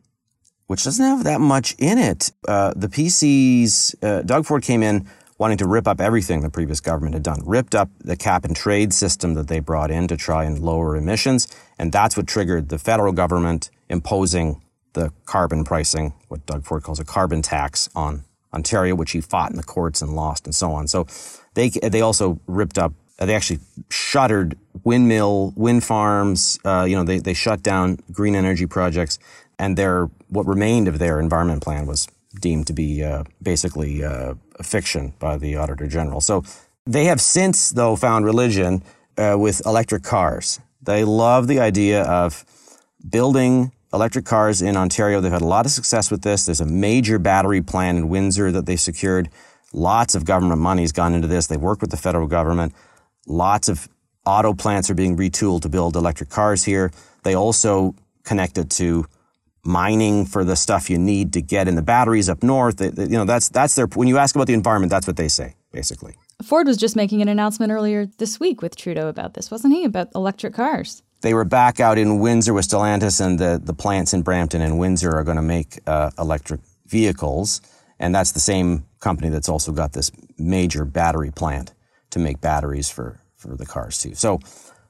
which 0.69 0.85
doesn't 0.85 1.05
have 1.05 1.25
that 1.25 1.39
much 1.39 1.75
in 1.79 1.99
it. 1.99 2.33
Uh, 2.49 2.73
the 2.75 2.89
PCs, 2.89 3.95
uh, 4.03 4.23
Doug 4.23 4.47
Ford 4.47 4.63
came 4.63 4.83
in 4.83 5.07
wanting 5.43 5.59
to 5.59 5.67
rip 5.67 5.89
up 5.89 6.01
everything 6.01 6.41
the 6.41 6.49
previous 6.49 6.79
government 6.79 7.15
had 7.15 7.23
done, 7.25 7.43
ripped 7.45 7.75
up 7.75 7.91
the 7.99 8.15
cap 8.15 8.45
and 8.45 8.55
trade 8.55 8.95
system 8.95 9.35
that 9.35 9.49
they 9.49 9.59
brought 9.59 9.91
in 9.91 10.07
to 10.07 10.17
try 10.17 10.45
and 10.45 10.61
lower 10.61 10.95
emissions. 10.97 11.49
And 11.81 11.91
that's 11.91 12.17
what 12.17 12.29
triggered 12.29 12.69
the 12.69 12.79
federal 12.79 13.13
government 13.13 13.69
imposing 13.89 14.63
the 14.93 15.13
carbon 15.25 15.65
pricing, 15.65 16.13
what 16.29 16.47
Doug 16.47 16.65
Ford 16.65 16.85
calls 16.85 17.01
a 17.01 17.05
carbon 17.05 17.43
tax 17.43 17.89
on 17.93 18.23
Ontario, 18.55 18.95
which 18.95 19.11
he 19.11 19.21
fought 19.21 19.51
in 19.51 19.57
the 19.57 19.65
courts 19.65 20.01
and 20.01 20.15
lost 20.15 20.47
and 20.47 20.55
so 20.55 20.71
on. 20.71 20.87
So 20.87 21.09
they, 21.55 21.71
they 21.71 22.03
also 22.03 22.39
ripped 22.47 22.79
up, 22.79 22.93
they 23.19 23.35
actually 23.35 23.59
shuttered 23.91 24.57
windmill, 24.85 25.55
wind 25.57 25.83
farms. 25.83 26.57
Uh, 26.65 26.87
you 26.89 26.95
know, 26.95 27.03
they, 27.03 27.19
they 27.19 27.35
shut 27.35 27.65
down 27.65 27.99
green 28.13 28.37
energy 28.37 28.67
projects 28.67 29.19
and 29.59 29.77
their 29.77 30.09
what 30.29 30.47
remained 30.47 30.87
of 30.87 31.01
their 31.01 31.19
environment 31.19 31.63
plan 31.63 31.85
was 31.87 32.07
deemed 32.41 32.69
to 32.69 32.73
be 32.73 33.03
uh, 33.03 33.25
basically 33.43 34.05
uh, 34.05 34.35
fiction 34.63 35.15
by 35.19 35.37
the 35.37 35.57
Auditor 35.57 35.87
General. 35.87 36.21
So 36.21 36.45
they 36.87 37.05
have 37.05 37.21
since, 37.21 37.71
though, 37.71 37.97
found 37.97 38.25
religion 38.25 38.83
uh, 39.17 39.37
with 39.39 39.65
electric 39.67 40.03
cars. 40.03 40.61
They 40.83 41.05
love 41.05 41.47
the 41.47 41.61
idea 41.61 42.03
of 42.03 42.45
building 43.09 43.73
electric 43.93 44.25
cars 44.25 44.63
in 44.63 44.77
Ontario. 44.77 45.21
They've 45.21 45.31
had 45.31 45.43
a 45.43 45.47
lot 45.47 45.67
of 45.67 45.73
success 45.73 46.11
with 46.11 46.23
this. 46.23 46.47
There's 46.47 46.61
a 46.61 46.67
major 46.67 47.19
battery 47.19 47.61
plant 47.61 47.99
in 47.99 48.09
Windsor 48.09 48.51
that 48.53 48.67
they 48.67 48.77
secured. 48.77 49.29
Lots 49.73 50.15
of 50.15 50.25
government 50.25 50.61
money 50.61 50.83
has 50.83 50.93
gone 50.93 51.15
into 51.15 51.29
this. 51.29 51.47
They 51.47 51.57
work 51.57 51.81
with 51.81 51.91
the 51.91 51.97
federal 51.97 52.27
government. 52.27 52.75
Lots 53.27 53.69
of 53.69 53.89
auto 54.25 54.55
plants 54.55 54.91
are 54.91 54.95
being 54.95 55.17
retooled 55.17 55.63
to 55.63 55.69
build 55.69 55.97
electric 55.97 56.31
cars 56.31 56.65
here. 56.65 56.91
They 57.23 57.35
also 57.35 57.95
connected 58.25 58.71
to 58.73 59.07
mining 59.65 60.27
for 60.27 60.45
the 60.45 60.57
stuff 60.57 60.91
you 60.91 60.99
need 60.99 61.33
to 61.33 61.43
get 61.43 61.69
in 61.69 61.77
the 61.77 61.83
batteries 61.83 62.29
up 62.29 62.43
north. 62.43 62.81
you 62.81 63.09
know, 63.09 63.25
that's 63.25 63.49
that's 63.49 63.75
their. 63.75 63.87
When 63.87 64.09
you 64.09 64.19
ask 64.19 64.35
about 64.35 64.47
the 64.47 64.55
environment, 64.55 64.91
that's 64.91 65.07
what 65.07 65.17
they 65.17 65.29
say 65.29 65.55
basically. 65.73 66.15
Ford 66.43 66.67
was 66.67 66.77
just 66.77 66.95
making 66.95 67.23
an 67.23 67.29
announcement 67.29 67.73
earlier 67.73 68.07
this 68.19 68.39
week 68.39 68.63
with 68.63 68.77
Trudeau 68.77 69.09
about 69.09 69.35
this, 69.35 69.51
wasn't 69.51 69.75
he? 69.75 69.85
About 69.85 70.09
electric 70.15 70.55
cars. 70.55 71.03
They 71.23 71.35
were 71.35 71.45
back 71.45 71.81
out 71.81 71.99
in 71.99 72.19
Windsor 72.19 72.53
with 72.53 72.69
Stellantis, 72.69 73.25
and 73.25 73.39
the, 73.39 73.61
the 73.63 73.73
plants 73.73 74.13
in 74.13 74.23
Brampton 74.23 74.61
and 74.61 74.79
Windsor 74.79 75.13
are 75.13 75.25
going 75.25 75.37
to 75.37 75.43
make 75.43 75.79
uh, 75.87 76.11
electric 76.19 76.61
vehicles. 76.87 77.61
And 77.99 78.15
that's 78.15 78.33
the 78.33 78.41
same 78.41 78.85
company 78.99 79.29
that's 79.29 79.49
also 79.49 79.73
got 79.73 79.93
this 79.93 80.11
major 80.37 80.85
battery 80.85 81.31
plant 81.31 81.73
to 82.11 82.19
make 82.19 82.41
batteries 82.41 82.91
for, 82.91 83.21
for 83.37 83.57
the 83.57 83.67
cars, 83.67 83.99
too. 83.99 84.15
So, 84.15 84.41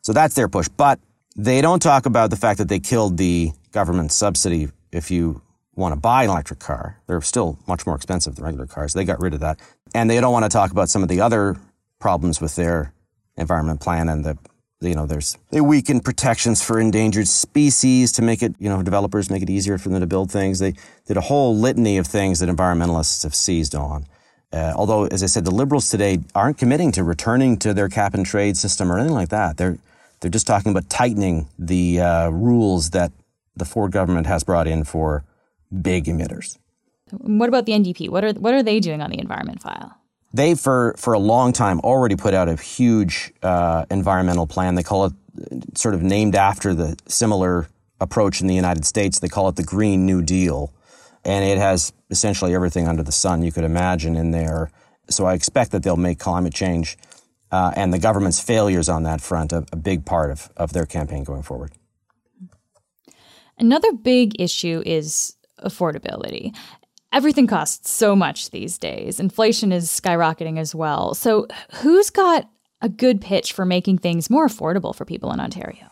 so 0.00 0.14
that's 0.14 0.34
their 0.34 0.48
push. 0.48 0.68
But 0.68 0.98
they 1.36 1.60
don't 1.60 1.80
talk 1.80 2.06
about 2.06 2.30
the 2.30 2.36
fact 2.36 2.58
that 2.58 2.68
they 2.68 2.80
killed 2.80 3.16
the 3.16 3.52
government 3.72 4.12
subsidy 4.12 4.68
if 4.92 5.10
you 5.10 5.42
want 5.74 5.94
to 5.94 6.00
buy 6.00 6.24
an 6.24 6.30
electric 6.30 6.58
car. 6.58 6.98
They're 7.06 7.20
still 7.22 7.58
much 7.66 7.86
more 7.86 7.96
expensive 7.96 8.36
than 8.36 8.44
regular 8.44 8.66
cars. 8.66 8.92
They 8.92 9.04
got 9.04 9.20
rid 9.20 9.34
of 9.34 9.40
that. 9.40 9.58
And 9.94 10.10
they 10.10 10.20
don't 10.20 10.32
want 10.32 10.44
to 10.44 10.50
talk 10.50 10.70
about 10.70 10.88
some 10.88 11.02
of 11.02 11.08
the 11.08 11.20
other 11.20 11.56
problems 11.98 12.40
with 12.40 12.56
their 12.56 12.92
environment 13.36 13.80
plan 13.80 14.08
and 14.08 14.24
the 14.24 14.36
you 14.80 14.94
know 14.94 15.06
there's 15.06 15.38
they 15.50 15.60
weaken 15.60 16.00
protections 16.00 16.62
for 16.62 16.80
endangered 16.80 17.28
species 17.28 18.10
to 18.12 18.20
make 18.20 18.42
it 18.42 18.54
you 18.58 18.68
know 18.68 18.82
developers 18.82 19.30
make 19.30 19.42
it 19.42 19.48
easier 19.48 19.78
for 19.78 19.88
them 19.88 20.00
to 20.00 20.06
build 20.06 20.30
things 20.30 20.58
they 20.58 20.74
did 21.06 21.16
a 21.16 21.20
whole 21.20 21.56
litany 21.56 21.98
of 21.98 22.06
things 22.06 22.40
that 22.40 22.48
environmentalists 22.48 23.22
have 23.22 23.34
seized 23.34 23.74
on 23.76 24.04
uh, 24.52 24.72
although 24.74 25.06
as 25.06 25.22
i 25.22 25.26
said 25.26 25.44
the 25.44 25.52
liberals 25.52 25.88
today 25.88 26.18
aren't 26.34 26.58
committing 26.58 26.90
to 26.90 27.04
returning 27.04 27.56
to 27.56 27.72
their 27.72 27.88
cap 27.88 28.12
and 28.12 28.26
trade 28.26 28.56
system 28.56 28.90
or 28.90 28.98
anything 28.98 29.14
like 29.14 29.28
that 29.28 29.56
they're 29.56 29.78
they're 30.22 30.30
just 30.30 30.46
talking 30.46 30.70
about 30.70 30.88
tightening 30.88 31.48
the 31.58 32.00
uh, 32.00 32.30
rules 32.30 32.90
that 32.90 33.12
the 33.56 33.64
Ford 33.64 33.90
government 33.90 34.26
has 34.26 34.44
brought 34.44 34.66
in 34.66 34.84
for 34.84 35.24
big 35.82 36.04
emitters. 36.04 36.58
What 37.10 37.48
about 37.48 37.66
the 37.66 37.72
NDP? 37.72 38.08
What 38.08 38.24
are 38.24 38.32
what 38.32 38.54
are 38.54 38.62
they 38.62 38.80
doing 38.80 39.02
on 39.02 39.10
the 39.10 39.18
environment 39.18 39.60
file? 39.60 39.98
They, 40.32 40.54
for 40.54 40.94
for 40.96 41.12
a 41.12 41.18
long 41.18 41.52
time, 41.52 41.80
already 41.80 42.16
put 42.16 42.32
out 42.32 42.48
a 42.48 42.54
huge 42.54 43.32
uh, 43.42 43.84
environmental 43.90 44.46
plan. 44.46 44.76
They 44.76 44.82
call 44.82 45.06
it 45.06 45.12
sort 45.74 45.94
of 45.94 46.02
named 46.02 46.36
after 46.36 46.72
the 46.72 46.96
similar 47.06 47.68
approach 48.00 48.40
in 48.40 48.46
the 48.46 48.54
United 48.54 48.86
States. 48.86 49.18
They 49.18 49.28
call 49.28 49.48
it 49.48 49.56
the 49.56 49.64
Green 49.64 50.06
New 50.06 50.22
Deal, 50.22 50.72
and 51.24 51.44
it 51.44 51.58
has 51.58 51.92
essentially 52.10 52.54
everything 52.54 52.88
under 52.88 53.02
the 53.02 53.12
sun 53.12 53.42
you 53.42 53.52
could 53.52 53.64
imagine 53.64 54.16
in 54.16 54.30
there. 54.30 54.70
So 55.10 55.26
I 55.26 55.34
expect 55.34 55.72
that 55.72 55.82
they'll 55.82 55.96
make 55.96 56.18
climate 56.18 56.54
change 56.54 56.96
uh, 57.52 57.70
and 57.76 57.92
the 57.92 57.98
government's 57.98 58.40
failures 58.40 58.88
on 58.88 59.02
that 59.04 59.20
front 59.20 59.52
a, 59.52 59.64
a 59.70 59.76
big 59.76 60.04
part 60.04 60.30
of, 60.30 60.50
of 60.56 60.72
their 60.72 60.86
campaign 60.86 61.22
going 61.22 61.42
forward. 61.42 61.70
Another 63.58 63.92
big 63.92 64.40
issue 64.40 64.82
is 64.84 65.36
affordability. 65.60 66.56
Everything 67.12 67.46
costs 67.46 67.90
so 67.90 68.16
much 68.16 68.50
these 68.50 68.78
days. 68.78 69.20
Inflation 69.20 69.70
is 69.70 69.88
skyrocketing 69.88 70.58
as 70.58 70.74
well. 70.74 71.14
So, 71.14 71.46
who's 71.74 72.08
got 72.08 72.48
a 72.80 72.88
good 72.88 73.20
pitch 73.20 73.52
for 73.52 73.66
making 73.66 73.98
things 73.98 74.30
more 74.30 74.48
affordable 74.48 74.94
for 74.94 75.04
people 75.04 75.30
in 75.30 75.38
Ontario? 75.38 75.86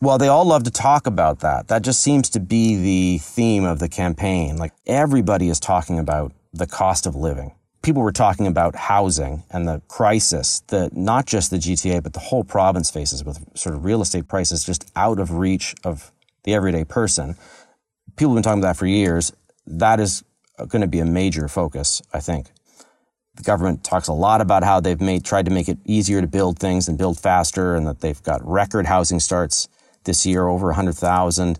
Well, 0.00 0.18
they 0.18 0.28
all 0.28 0.44
love 0.44 0.62
to 0.64 0.70
talk 0.70 1.06
about 1.06 1.40
that. 1.40 1.68
That 1.68 1.82
just 1.82 2.00
seems 2.00 2.28
to 2.30 2.40
be 2.40 2.76
the 2.76 3.18
theme 3.18 3.64
of 3.64 3.80
the 3.80 3.88
campaign. 3.88 4.58
Like 4.58 4.72
everybody 4.86 5.48
is 5.48 5.58
talking 5.58 5.98
about 5.98 6.32
the 6.52 6.66
cost 6.66 7.06
of 7.06 7.16
living 7.16 7.52
people 7.88 8.02
were 8.02 8.12
talking 8.12 8.46
about 8.46 8.76
housing 8.76 9.42
and 9.50 9.66
the 9.66 9.80
crisis 9.88 10.60
that 10.66 10.94
not 10.94 11.24
just 11.24 11.50
the 11.50 11.56
GTA, 11.56 12.02
but 12.02 12.12
the 12.12 12.18
whole 12.18 12.44
province 12.44 12.90
faces 12.90 13.24
with 13.24 13.42
sort 13.56 13.74
of 13.74 13.82
real 13.82 14.02
estate 14.02 14.28
prices 14.28 14.62
just 14.62 14.92
out 14.94 15.18
of 15.18 15.38
reach 15.38 15.74
of 15.84 16.12
the 16.44 16.52
everyday 16.52 16.84
person. 16.84 17.34
People 18.14 18.34
have 18.34 18.36
been 18.36 18.42
talking 18.42 18.58
about 18.58 18.74
that 18.74 18.76
for 18.76 18.84
years. 18.84 19.32
That 19.66 20.00
is 20.00 20.22
going 20.58 20.82
to 20.82 20.86
be 20.86 20.98
a 20.98 21.06
major 21.06 21.48
focus, 21.48 22.02
I 22.12 22.20
think. 22.20 22.48
The 23.36 23.42
government 23.42 23.84
talks 23.84 24.08
a 24.08 24.12
lot 24.12 24.42
about 24.42 24.64
how 24.64 24.80
they've 24.80 25.00
made, 25.00 25.24
tried 25.24 25.46
to 25.46 25.50
make 25.50 25.70
it 25.70 25.78
easier 25.86 26.20
to 26.20 26.26
build 26.26 26.58
things 26.58 26.88
and 26.88 26.98
build 26.98 27.18
faster 27.18 27.74
and 27.74 27.86
that 27.86 28.02
they've 28.02 28.22
got 28.22 28.46
record 28.46 28.84
housing 28.84 29.18
starts 29.18 29.66
this 30.04 30.26
year, 30.26 30.46
over 30.46 30.66
100,000. 30.66 31.58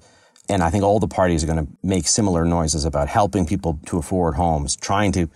And 0.50 0.62
I 0.62 0.68
think 0.68 0.84
all 0.84 1.00
the 1.00 1.08
parties 1.08 1.42
are 1.42 1.46
going 1.46 1.64
to 1.64 1.72
make 1.82 2.06
similar 2.06 2.44
noises 2.44 2.84
about 2.84 3.08
helping 3.08 3.46
people 3.46 3.80
to 3.86 3.96
afford 3.96 4.34
homes, 4.34 4.76
trying 4.76 5.12
to 5.12 5.30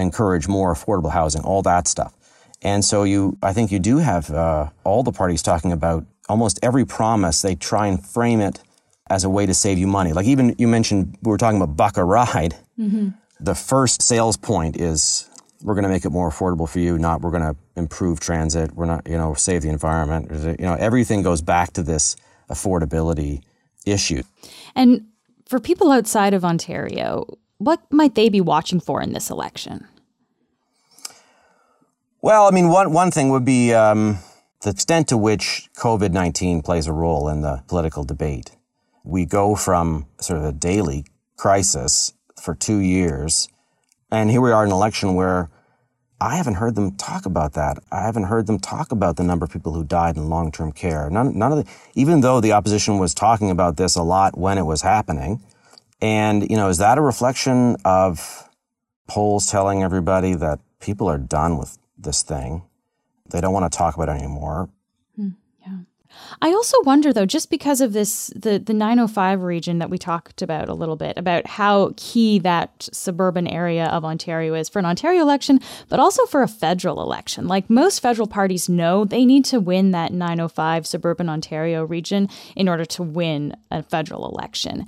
encourage 0.00 0.48
more 0.48 0.74
affordable 0.74 1.12
housing, 1.12 1.42
all 1.42 1.62
that 1.62 1.88
stuff. 1.88 2.14
And 2.62 2.84
so 2.84 3.04
you, 3.04 3.38
I 3.42 3.52
think 3.52 3.72
you 3.72 3.78
do 3.78 3.98
have 3.98 4.30
uh, 4.30 4.70
all 4.84 5.02
the 5.02 5.12
parties 5.12 5.42
talking 5.42 5.72
about 5.72 6.04
almost 6.28 6.58
every 6.62 6.84
promise. 6.84 7.42
They 7.42 7.54
try 7.54 7.86
and 7.86 8.04
frame 8.04 8.40
it 8.40 8.60
as 9.08 9.24
a 9.24 9.30
way 9.30 9.46
to 9.46 9.54
save 9.54 9.78
you 9.78 9.86
money. 9.86 10.12
Like 10.12 10.26
even 10.26 10.54
you 10.58 10.68
mentioned, 10.68 11.16
we 11.22 11.30
were 11.30 11.38
talking 11.38 11.60
about 11.60 11.76
buck 11.76 11.96
a 11.96 12.04
ride. 12.04 12.56
Mm-hmm. 12.78 13.08
The 13.40 13.54
first 13.54 14.02
sales 14.02 14.36
point 14.36 14.76
is 14.76 15.28
we're 15.62 15.74
going 15.74 15.84
to 15.84 15.88
make 15.88 16.04
it 16.04 16.10
more 16.10 16.30
affordable 16.30 16.68
for 16.68 16.78
you, 16.78 16.98
not 16.98 17.22
we're 17.22 17.30
going 17.30 17.42
to 17.42 17.56
improve 17.76 18.20
transit. 18.20 18.72
We're 18.74 18.86
not, 18.86 19.08
you 19.08 19.16
know, 19.16 19.34
save 19.34 19.62
the 19.62 19.70
environment. 19.70 20.30
You 20.60 20.66
know, 20.66 20.74
everything 20.74 21.22
goes 21.22 21.42
back 21.42 21.72
to 21.74 21.82
this 21.82 22.16
affordability 22.50 23.42
issue. 23.86 24.22
And 24.74 25.06
for 25.46 25.58
people 25.58 25.90
outside 25.90 26.34
of 26.34 26.44
Ontario, 26.44 27.26
what 27.60 27.80
might 27.92 28.14
they 28.14 28.30
be 28.30 28.40
watching 28.40 28.80
for 28.80 29.02
in 29.02 29.12
this 29.12 29.28
election? 29.28 29.86
Well, 32.22 32.48
I 32.48 32.50
mean, 32.50 32.70
one, 32.70 32.92
one 32.92 33.10
thing 33.10 33.28
would 33.28 33.44
be 33.44 33.74
um, 33.74 34.18
the 34.62 34.70
extent 34.70 35.08
to 35.08 35.18
which 35.18 35.68
COVID 35.76 36.10
19 36.10 36.62
plays 36.62 36.86
a 36.86 36.92
role 36.92 37.28
in 37.28 37.42
the 37.42 37.62
political 37.68 38.02
debate. 38.02 38.52
We 39.04 39.26
go 39.26 39.54
from 39.54 40.06
sort 40.20 40.38
of 40.38 40.46
a 40.46 40.52
daily 40.52 41.04
crisis 41.36 42.14
for 42.40 42.54
two 42.54 42.78
years, 42.78 43.48
and 44.10 44.30
here 44.30 44.40
we 44.40 44.52
are 44.52 44.64
in 44.64 44.70
an 44.70 44.74
election 44.74 45.14
where 45.14 45.50
I 46.18 46.36
haven't 46.36 46.54
heard 46.54 46.76
them 46.76 46.96
talk 46.96 47.26
about 47.26 47.52
that. 47.54 47.78
I 47.92 48.02
haven't 48.02 48.24
heard 48.24 48.46
them 48.46 48.58
talk 48.58 48.90
about 48.90 49.16
the 49.16 49.22
number 49.22 49.44
of 49.44 49.52
people 49.52 49.74
who 49.74 49.84
died 49.84 50.16
in 50.16 50.30
long-term 50.30 50.72
care. 50.72 51.10
None, 51.10 51.38
none 51.38 51.52
of 51.52 51.58
the, 51.58 51.70
even 51.94 52.22
though 52.22 52.40
the 52.40 52.52
opposition 52.52 52.98
was 52.98 53.12
talking 53.12 53.50
about 53.50 53.76
this 53.76 53.96
a 53.96 54.02
lot 54.02 54.38
when 54.38 54.56
it 54.56 54.64
was 54.64 54.80
happening. 54.80 55.42
And, 56.02 56.48
you 56.50 56.56
know, 56.56 56.68
is 56.68 56.78
that 56.78 56.98
a 56.98 57.02
reflection 57.02 57.76
of 57.84 58.48
polls 59.06 59.50
telling 59.50 59.82
everybody 59.82 60.34
that 60.34 60.60
people 60.80 61.08
are 61.08 61.18
done 61.18 61.58
with 61.58 61.78
this 61.98 62.22
thing? 62.22 62.62
They 63.30 63.40
don't 63.40 63.52
want 63.52 63.70
to 63.70 63.76
talk 63.76 63.94
about 63.94 64.08
it 64.08 64.20
anymore. 64.20 64.70
Hmm, 65.16 65.30
I 66.42 66.48
also 66.48 66.76
wonder 66.82 67.12
though, 67.12 67.26
just 67.26 67.50
because 67.50 67.80
of 67.80 67.92
this 67.92 68.32
the 68.34 68.58
the 68.58 68.74
905 68.74 69.42
region 69.42 69.78
that 69.78 69.90
we 69.90 69.98
talked 69.98 70.42
about 70.42 70.68
a 70.68 70.74
little 70.74 70.96
bit 70.96 71.16
about 71.16 71.46
how 71.46 71.92
key 71.96 72.38
that 72.40 72.88
suburban 72.92 73.46
area 73.46 73.86
of 73.86 74.04
Ontario 74.04 74.54
is 74.54 74.68
for 74.68 74.78
an 74.78 74.86
Ontario 74.86 75.22
election, 75.22 75.60
but 75.88 76.00
also 76.00 76.26
for 76.26 76.42
a 76.42 76.48
federal 76.48 77.02
election. 77.02 77.46
Like 77.46 77.70
most 77.70 78.00
federal 78.00 78.26
parties 78.26 78.68
know, 78.68 79.04
they 79.04 79.24
need 79.24 79.44
to 79.46 79.60
win 79.60 79.90
that 79.92 80.12
905 80.12 80.86
suburban 80.86 81.28
Ontario 81.28 81.84
region 81.84 82.28
in 82.56 82.68
order 82.68 82.84
to 82.86 83.02
win 83.02 83.56
a 83.70 83.82
federal 83.82 84.28
election. 84.28 84.86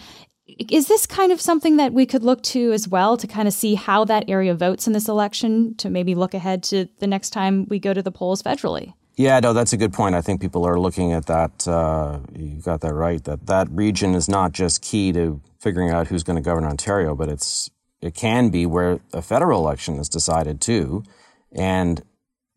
Is 0.71 0.88
this 0.88 1.07
kind 1.07 1.33
of 1.33 1.40
something 1.40 1.76
that 1.76 1.92
we 1.92 2.07
could 2.07 2.23
look 2.23 2.42
to 2.45 2.73
as 2.73 2.87
well 2.87 3.16
to 3.16 3.26
kind 3.26 3.49
of 3.49 3.54
see 3.54 3.75
how 3.75 4.04
that 4.04 4.28
area 4.28 4.54
votes 4.54 4.87
in 4.87 4.92
this 4.92 5.09
election 5.09 5.75
to 5.76 5.88
maybe 5.88 6.14
look 6.14 6.35
ahead 6.35 6.62
to 6.64 6.88
the 6.99 7.07
next 7.07 7.31
time 7.31 7.66
we 7.69 7.78
go 7.78 7.95
to 7.95 8.02
the 8.02 8.12
polls 8.12 8.42
federally? 8.42 8.95
Yeah, 9.16 9.40
no, 9.40 9.52
that's 9.52 9.73
a 9.73 9.76
good 9.76 9.92
point. 9.92 10.14
I 10.14 10.23
think 10.23 10.40
people 10.40 10.66
are 10.66 10.81
looking 10.81 11.12
at 11.12 11.26
that. 11.26 11.69
Uh, 11.69 12.21
you 12.35 12.61
got 12.62 12.81
that 12.81 12.95
right. 12.95 13.23
That 13.25 13.47
that 13.47 13.69
region 13.71 14.14
is 14.14 14.28
not 14.28 14.52
just 14.52 14.81
key 14.81 15.12
to 15.12 15.40
figuring 15.61 15.90
out 15.90 16.09
who's 16.09 16.23
going 16.23 16.37
to 16.37 16.42
govern 16.42 16.64
Ontario, 16.64 17.14
but 17.14 17.28
it's 17.28 17.71
it 18.00 18.14
can 18.14 18.49
be 18.50 18.64
where 18.66 19.00
a 19.12 19.23
federal 19.23 19.61
election 19.61 19.97
is 19.97 20.09
decided 20.09 20.61
too, 20.61 21.04
and 21.52 22.02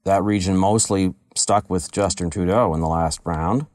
that 0.05 0.23
region 0.23 0.55
mostly 0.55 1.13
stuck 1.35 1.69
with 1.69 1.91
Justin 1.91 2.29
Trudeau 2.29 2.73
in 2.73 2.79
the 2.79 2.87
last 2.87 3.19
round. 3.25 3.65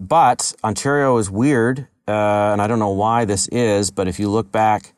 But 0.00 0.54
Ontario 0.64 1.16
is 1.18 1.30
weird, 1.30 1.86
uh, 2.08 2.52
and 2.52 2.60
I 2.60 2.66
don't 2.66 2.78
know 2.78 2.90
why 2.90 3.24
this 3.24 3.48
is. 3.48 3.90
But 3.90 4.08
if 4.08 4.18
you 4.18 4.28
look 4.28 4.52
back, 4.52 4.94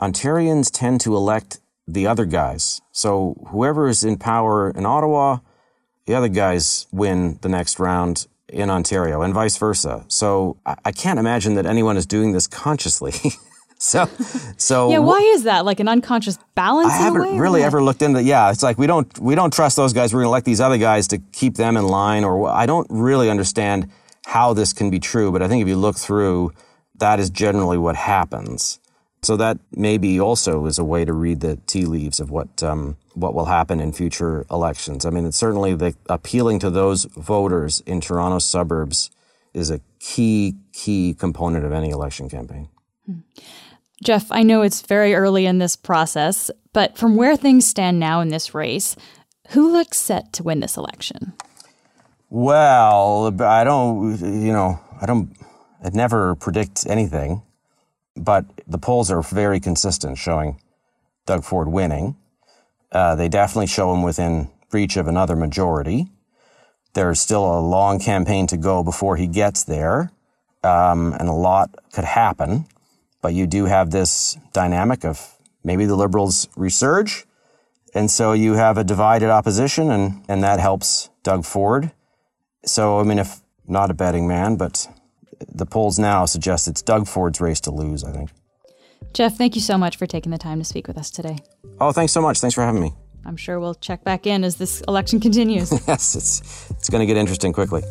Ontarians 0.00 0.70
tend 0.72 1.00
to 1.02 1.16
elect 1.16 1.60
the 1.86 2.06
other 2.06 2.24
guys. 2.24 2.80
So 2.92 3.46
whoever 3.48 3.88
is 3.88 4.04
in 4.04 4.18
power 4.18 4.70
in 4.70 4.86
Ottawa 4.86 5.38
the 6.08 6.14
other 6.14 6.28
guys 6.28 6.86
win 6.90 7.38
the 7.42 7.50
next 7.50 7.78
round 7.78 8.26
in 8.48 8.70
Ontario 8.70 9.20
and 9.20 9.34
vice 9.34 9.58
versa. 9.58 10.06
So 10.08 10.56
I, 10.64 10.74
I 10.86 10.90
can't 10.90 11.18
imagine 11.18 11.54
that 11.56 11.66
anyone 11.66 11.98
is 11.98 12.06
doing 12.06 12.32
this 12.32 12.46
consciously. 12.46 13.12
so, 13.78 14.08
so 14.56 14.90
yeah, 14.90 15.00
why 15.00 15.20
is 15.20 15.42
that? 15.42 15.66
Like 15.66 15.80
an 15.80 15.88
unconscious 15.88 16.38
balance? 16.54 16.90
I 16.94 16.96
haven't 16.96 17.20
way, 17.20 17.38
really 17.38 17.62
ever 17.62 17.82
looked 17.82 18.00
into. 18.00 18.22
Yeah, 18.22 18.50
it's 18.50 18.62
like 18.62 18.78
we 18.78 18.86
don't 18.86 19.18
we 19.18 19.34
don't 19.34 19.52
trust 19.52 19.76
those 19.76 19.92
guys. 19.92 20.14
We're 20.14 20.22
to 20.22 20.28
elect 20.28 20.46
these 20.46 20.62
other 20.62 20.78
guys 20.78 21.08
to 21.08 21.18
keep 21.18 21.56
them 21.56 21.76
in 21.76 21.86
line. 21.86 22.24
Or 22.24 22.48
I 22.48 22.64
don't 22.64 22.86
really 22.88 23.28
understand 23.28 23.90
how 24.28 24.52
this 24.52 24.74
can 24.74 24.90
be 24.90 25.00
true. 25.00 25.32
But 25.32 25.40
I 25.40 25.48
think 25.48 25.62
if 25.62 25.68
you 25.68 25.76
look 25.76 25.96
through, 25.96 26.52
that 26.96 27.18
is 27.18 27.30
generally 27.30 27.78
what 27.78 27.96
happens. 27.96 28.78
So 29.22 29.38
that 29.38 29.58
maybe 29.72 30.20
also 30.20 30.66
is 30.66 30.78
a 30.78 30.84
way 30.84 31.06
to 31.06 31.14
read 31.14 31.40
the 31.40 31.56
tea 31.66 31.86
leaves 31.86 32.20
of 32.20 32.30
what 32.30 32.62
um, 32.62 32.98
what 33.14 33.34
will 33.34 33.46
happen 33.46 33.80
in 33.80 33.92
future 33.92 34.44
elections. 34.50 35.06
I 35.06 35.10
mean, 35.10 35.24
it's 35.24 35.38
certainly 35.38 35.74
the 35.74 35.96
appealing 36.08 36.58
to 36.60 36.70
those 36.70 37.04
voters 37.16 37.80
in 37.86 38.00
Toronto 38.00 38.38
suburbs 38.38 39.10
is 39.54 39.70
a 39.70 39.80
key 39.98 40.56
key 40.72 41.14
component 41.18 41.64
of 41.64 41.72
any 41.72 41.88
election 41.88 42.28
campaign. 42.28 42.68
Hmm. 43.06 43.20
Jeff, 44.04 44.30
I 44.30 44.42
know 44.42 44.60
it's 44.60 44.82
very 44.82 45.14
early 45.14 45.46
in 45.46 45.58
this 45.58 45.74
process, 45.74 46.50
but 46.74 46.98
from 46.98 47.16
where 47.16 47.36
things 47.36 47.66
stand 47.66 47.98
now 47.98 48.20
in 48.20 48.28
this 48.28 48.54
race, 48.54 48.94
who 49.48 49.72
looks 49.72 49.96
set 49.96 50.32
to 50.34 50.42
win 50.44 50.60
this 50.60 50.76
election? 50.76 51.32
Well, 52.30 53.34
I 53.42 53.64
don't, 53.64 54.18
you 54.20 54.52
know, 54.52 54.80
I 55.00 55.06
don't, 55.06 55.34
I'd 55.82 55.94
never 55.94 56.34
predict 56.34 56.86
anything 56.86 57.42
but 58.18 58.44
the 58.66 58.78
polls 58.78 59.10
are 59.10 59.22
very 59.22 59.60
consistent 59.60 60.18
showing 60.18 60.60
Doug 61.26 61.44
Ford 61.44 61.68
winning. 61.68 62.16
Uh, 62.90 63.14
they 63.14 63.28
definitely 63.28 63.66
show 63.66 63.92
him 63.94 64.02
within 64.02 64.50
reach 64.72 64.96
of 64.96 65.06
another 65.06 65.36
majority. 65.36 66.08
There's 66.94 67.20
still 67.20 67.44
a 67.58 67.60
long 67.60 67.98
campaign 67.98 68.46
to 68.48 68.56
go 68.56 68.82
before 68.82 69.16
he 69.16 69.26
gets 69.26 69.62
there, 69.64 70.10
um, 70.64 71.12
and 71.18 71.28
a 71.28 71.32
lot 71.32 71.70
could 71.92 72.04
happen. 72.04 72.66
But 73.20 73.34
you 73.34 73.46
do 73.46 73.66
have 73.66 73.90
this 73.90 74.36
dynamic 74.52 75.04
of 75.04 75.36
maybe 75.62 75.84
the 75.84 75.96
Liberals 75.96 76.46
resurge, 76.56 77.24
and 77.94 78.10
so 78.10 78.32
you 78.32 78.54
have 78.54 78.78
a 78.78 78.84
divided 78.84 79.28
opposition, 79.28 79.90
and, 79.90 80.24
and 80.28 80.42
that 80.42 80.60
helps 80.60 81.10
Doug 81.22 81.44
Ford. 81.44 81.92
So, 82.64 82.98
I 82.98 83.02
mean, 83.04 83.18
if 83.18 83.40
not 83.66 83.90
a 83.90 83.94
betting 83.94 84.26
man, 84.26 84.56
but 84.56 84.88
the 85.52 85.66
polls 85.66 85.98
now 85.98 86.24
suggest 86.24 86.68
it's 86.68 86.82
Doug 86.82 87.06
Ford's 87.06 87.40
race 87.40 87.60
to 87.62 87.70
lose, 87.70 88.04
I 88.04 88.12
think. 88.12 88.30
Jeff, 89.12 89.36
thank 89.36 89.54
you 89.54 89.60
so 89.60 89.78
much 89.78 89.96
for 89.96 90.06
taking 90.06 90.32
the 90.32 90.38
time 90.38 90.58
to 90.58 90.64
speak 90.64 90.86
with 90.86 90.98
us 90.98 91.10
today. 91.10 91.38
Oh, 91.80 91.92
thanks 91.92 92.12
so 92.12 92.20
much. 92.20 92.40
Thanks 92.40 92.54
for 92.54 92.62
having 92.62 92.80
me. 92.80 92.92
I'm 93.24 93.36
sure 93.36 93.60
we'll 93.60 93.74
check 93.74 94.04
back 94.04 94.26
in 94.26 94.44
as 94.44 94.56
this 94.56 94.80
election 94.82 95.20
continues. 95.20 95.70
yes, 95.88 96.14
it's 96.14 96.70
it's 96.70 96.88
going 96.88 97.00
to 97.00 97.06
get 97.06 97.16
interesting 97.16 97.52
quickly. 97.52 97.82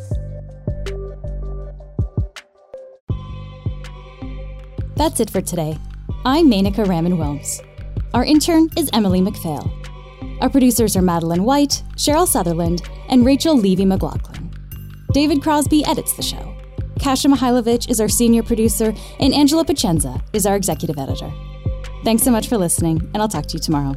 That's 4.96 5.20
it 5.20 5.30
for 5.30 5.40
today. 5.40 5.78
I'm 6.24 6.50
Menaka 6.50 6.86
Raman 6.86 7.18
Wilms. 7.18 7.64
Our 8.14 8.24
intern 8.24 8.68
is 8.76 8.90
Emily 8.92 9.20
McPhail. 9.20 9.70
Our 10.40 10.50
producers 10.50 10.96
are 10.96 11.02
Madeline 11.02 11.44
White, 11.44 11.82
Cheryl 11.96 12.26
Sutherland, 12.26 12.82
and 13.08 13.24
Rachel 13.24 13.56
Levy 13.56 13.84
McLaughlin. 13.84 14.47
David 15.12 15.42
Crosby 15.42 15.84
edits 15.86 16.12
the 16.12 16.22
show. 16.22 16.54
Kasia 17.00 17.28
Mihailovic 17.28 17.88
is 17.88 17.98
our 17.98 18.08
senior 18.08 18.42
producer, 18.42 18.92
and 19.18 19.32
Angela 19.32 19.64
Pacienza 19.64 20.22
is 20.34 20.44
our 20.44 20.54
executive 20.54 20.98
editor. 20.98 21.32
Thanks 22.04 22.22
so 22.22 22.30
much 22.30 22.46
for 22.46 22.58
listening, 22.58 23.00
and 23.14 23.22
I'll 23.22 23.28
talk 23.28 23.46
to 23.46 23.54
you 23.54 23.60
tomorrow. 23.60 23.94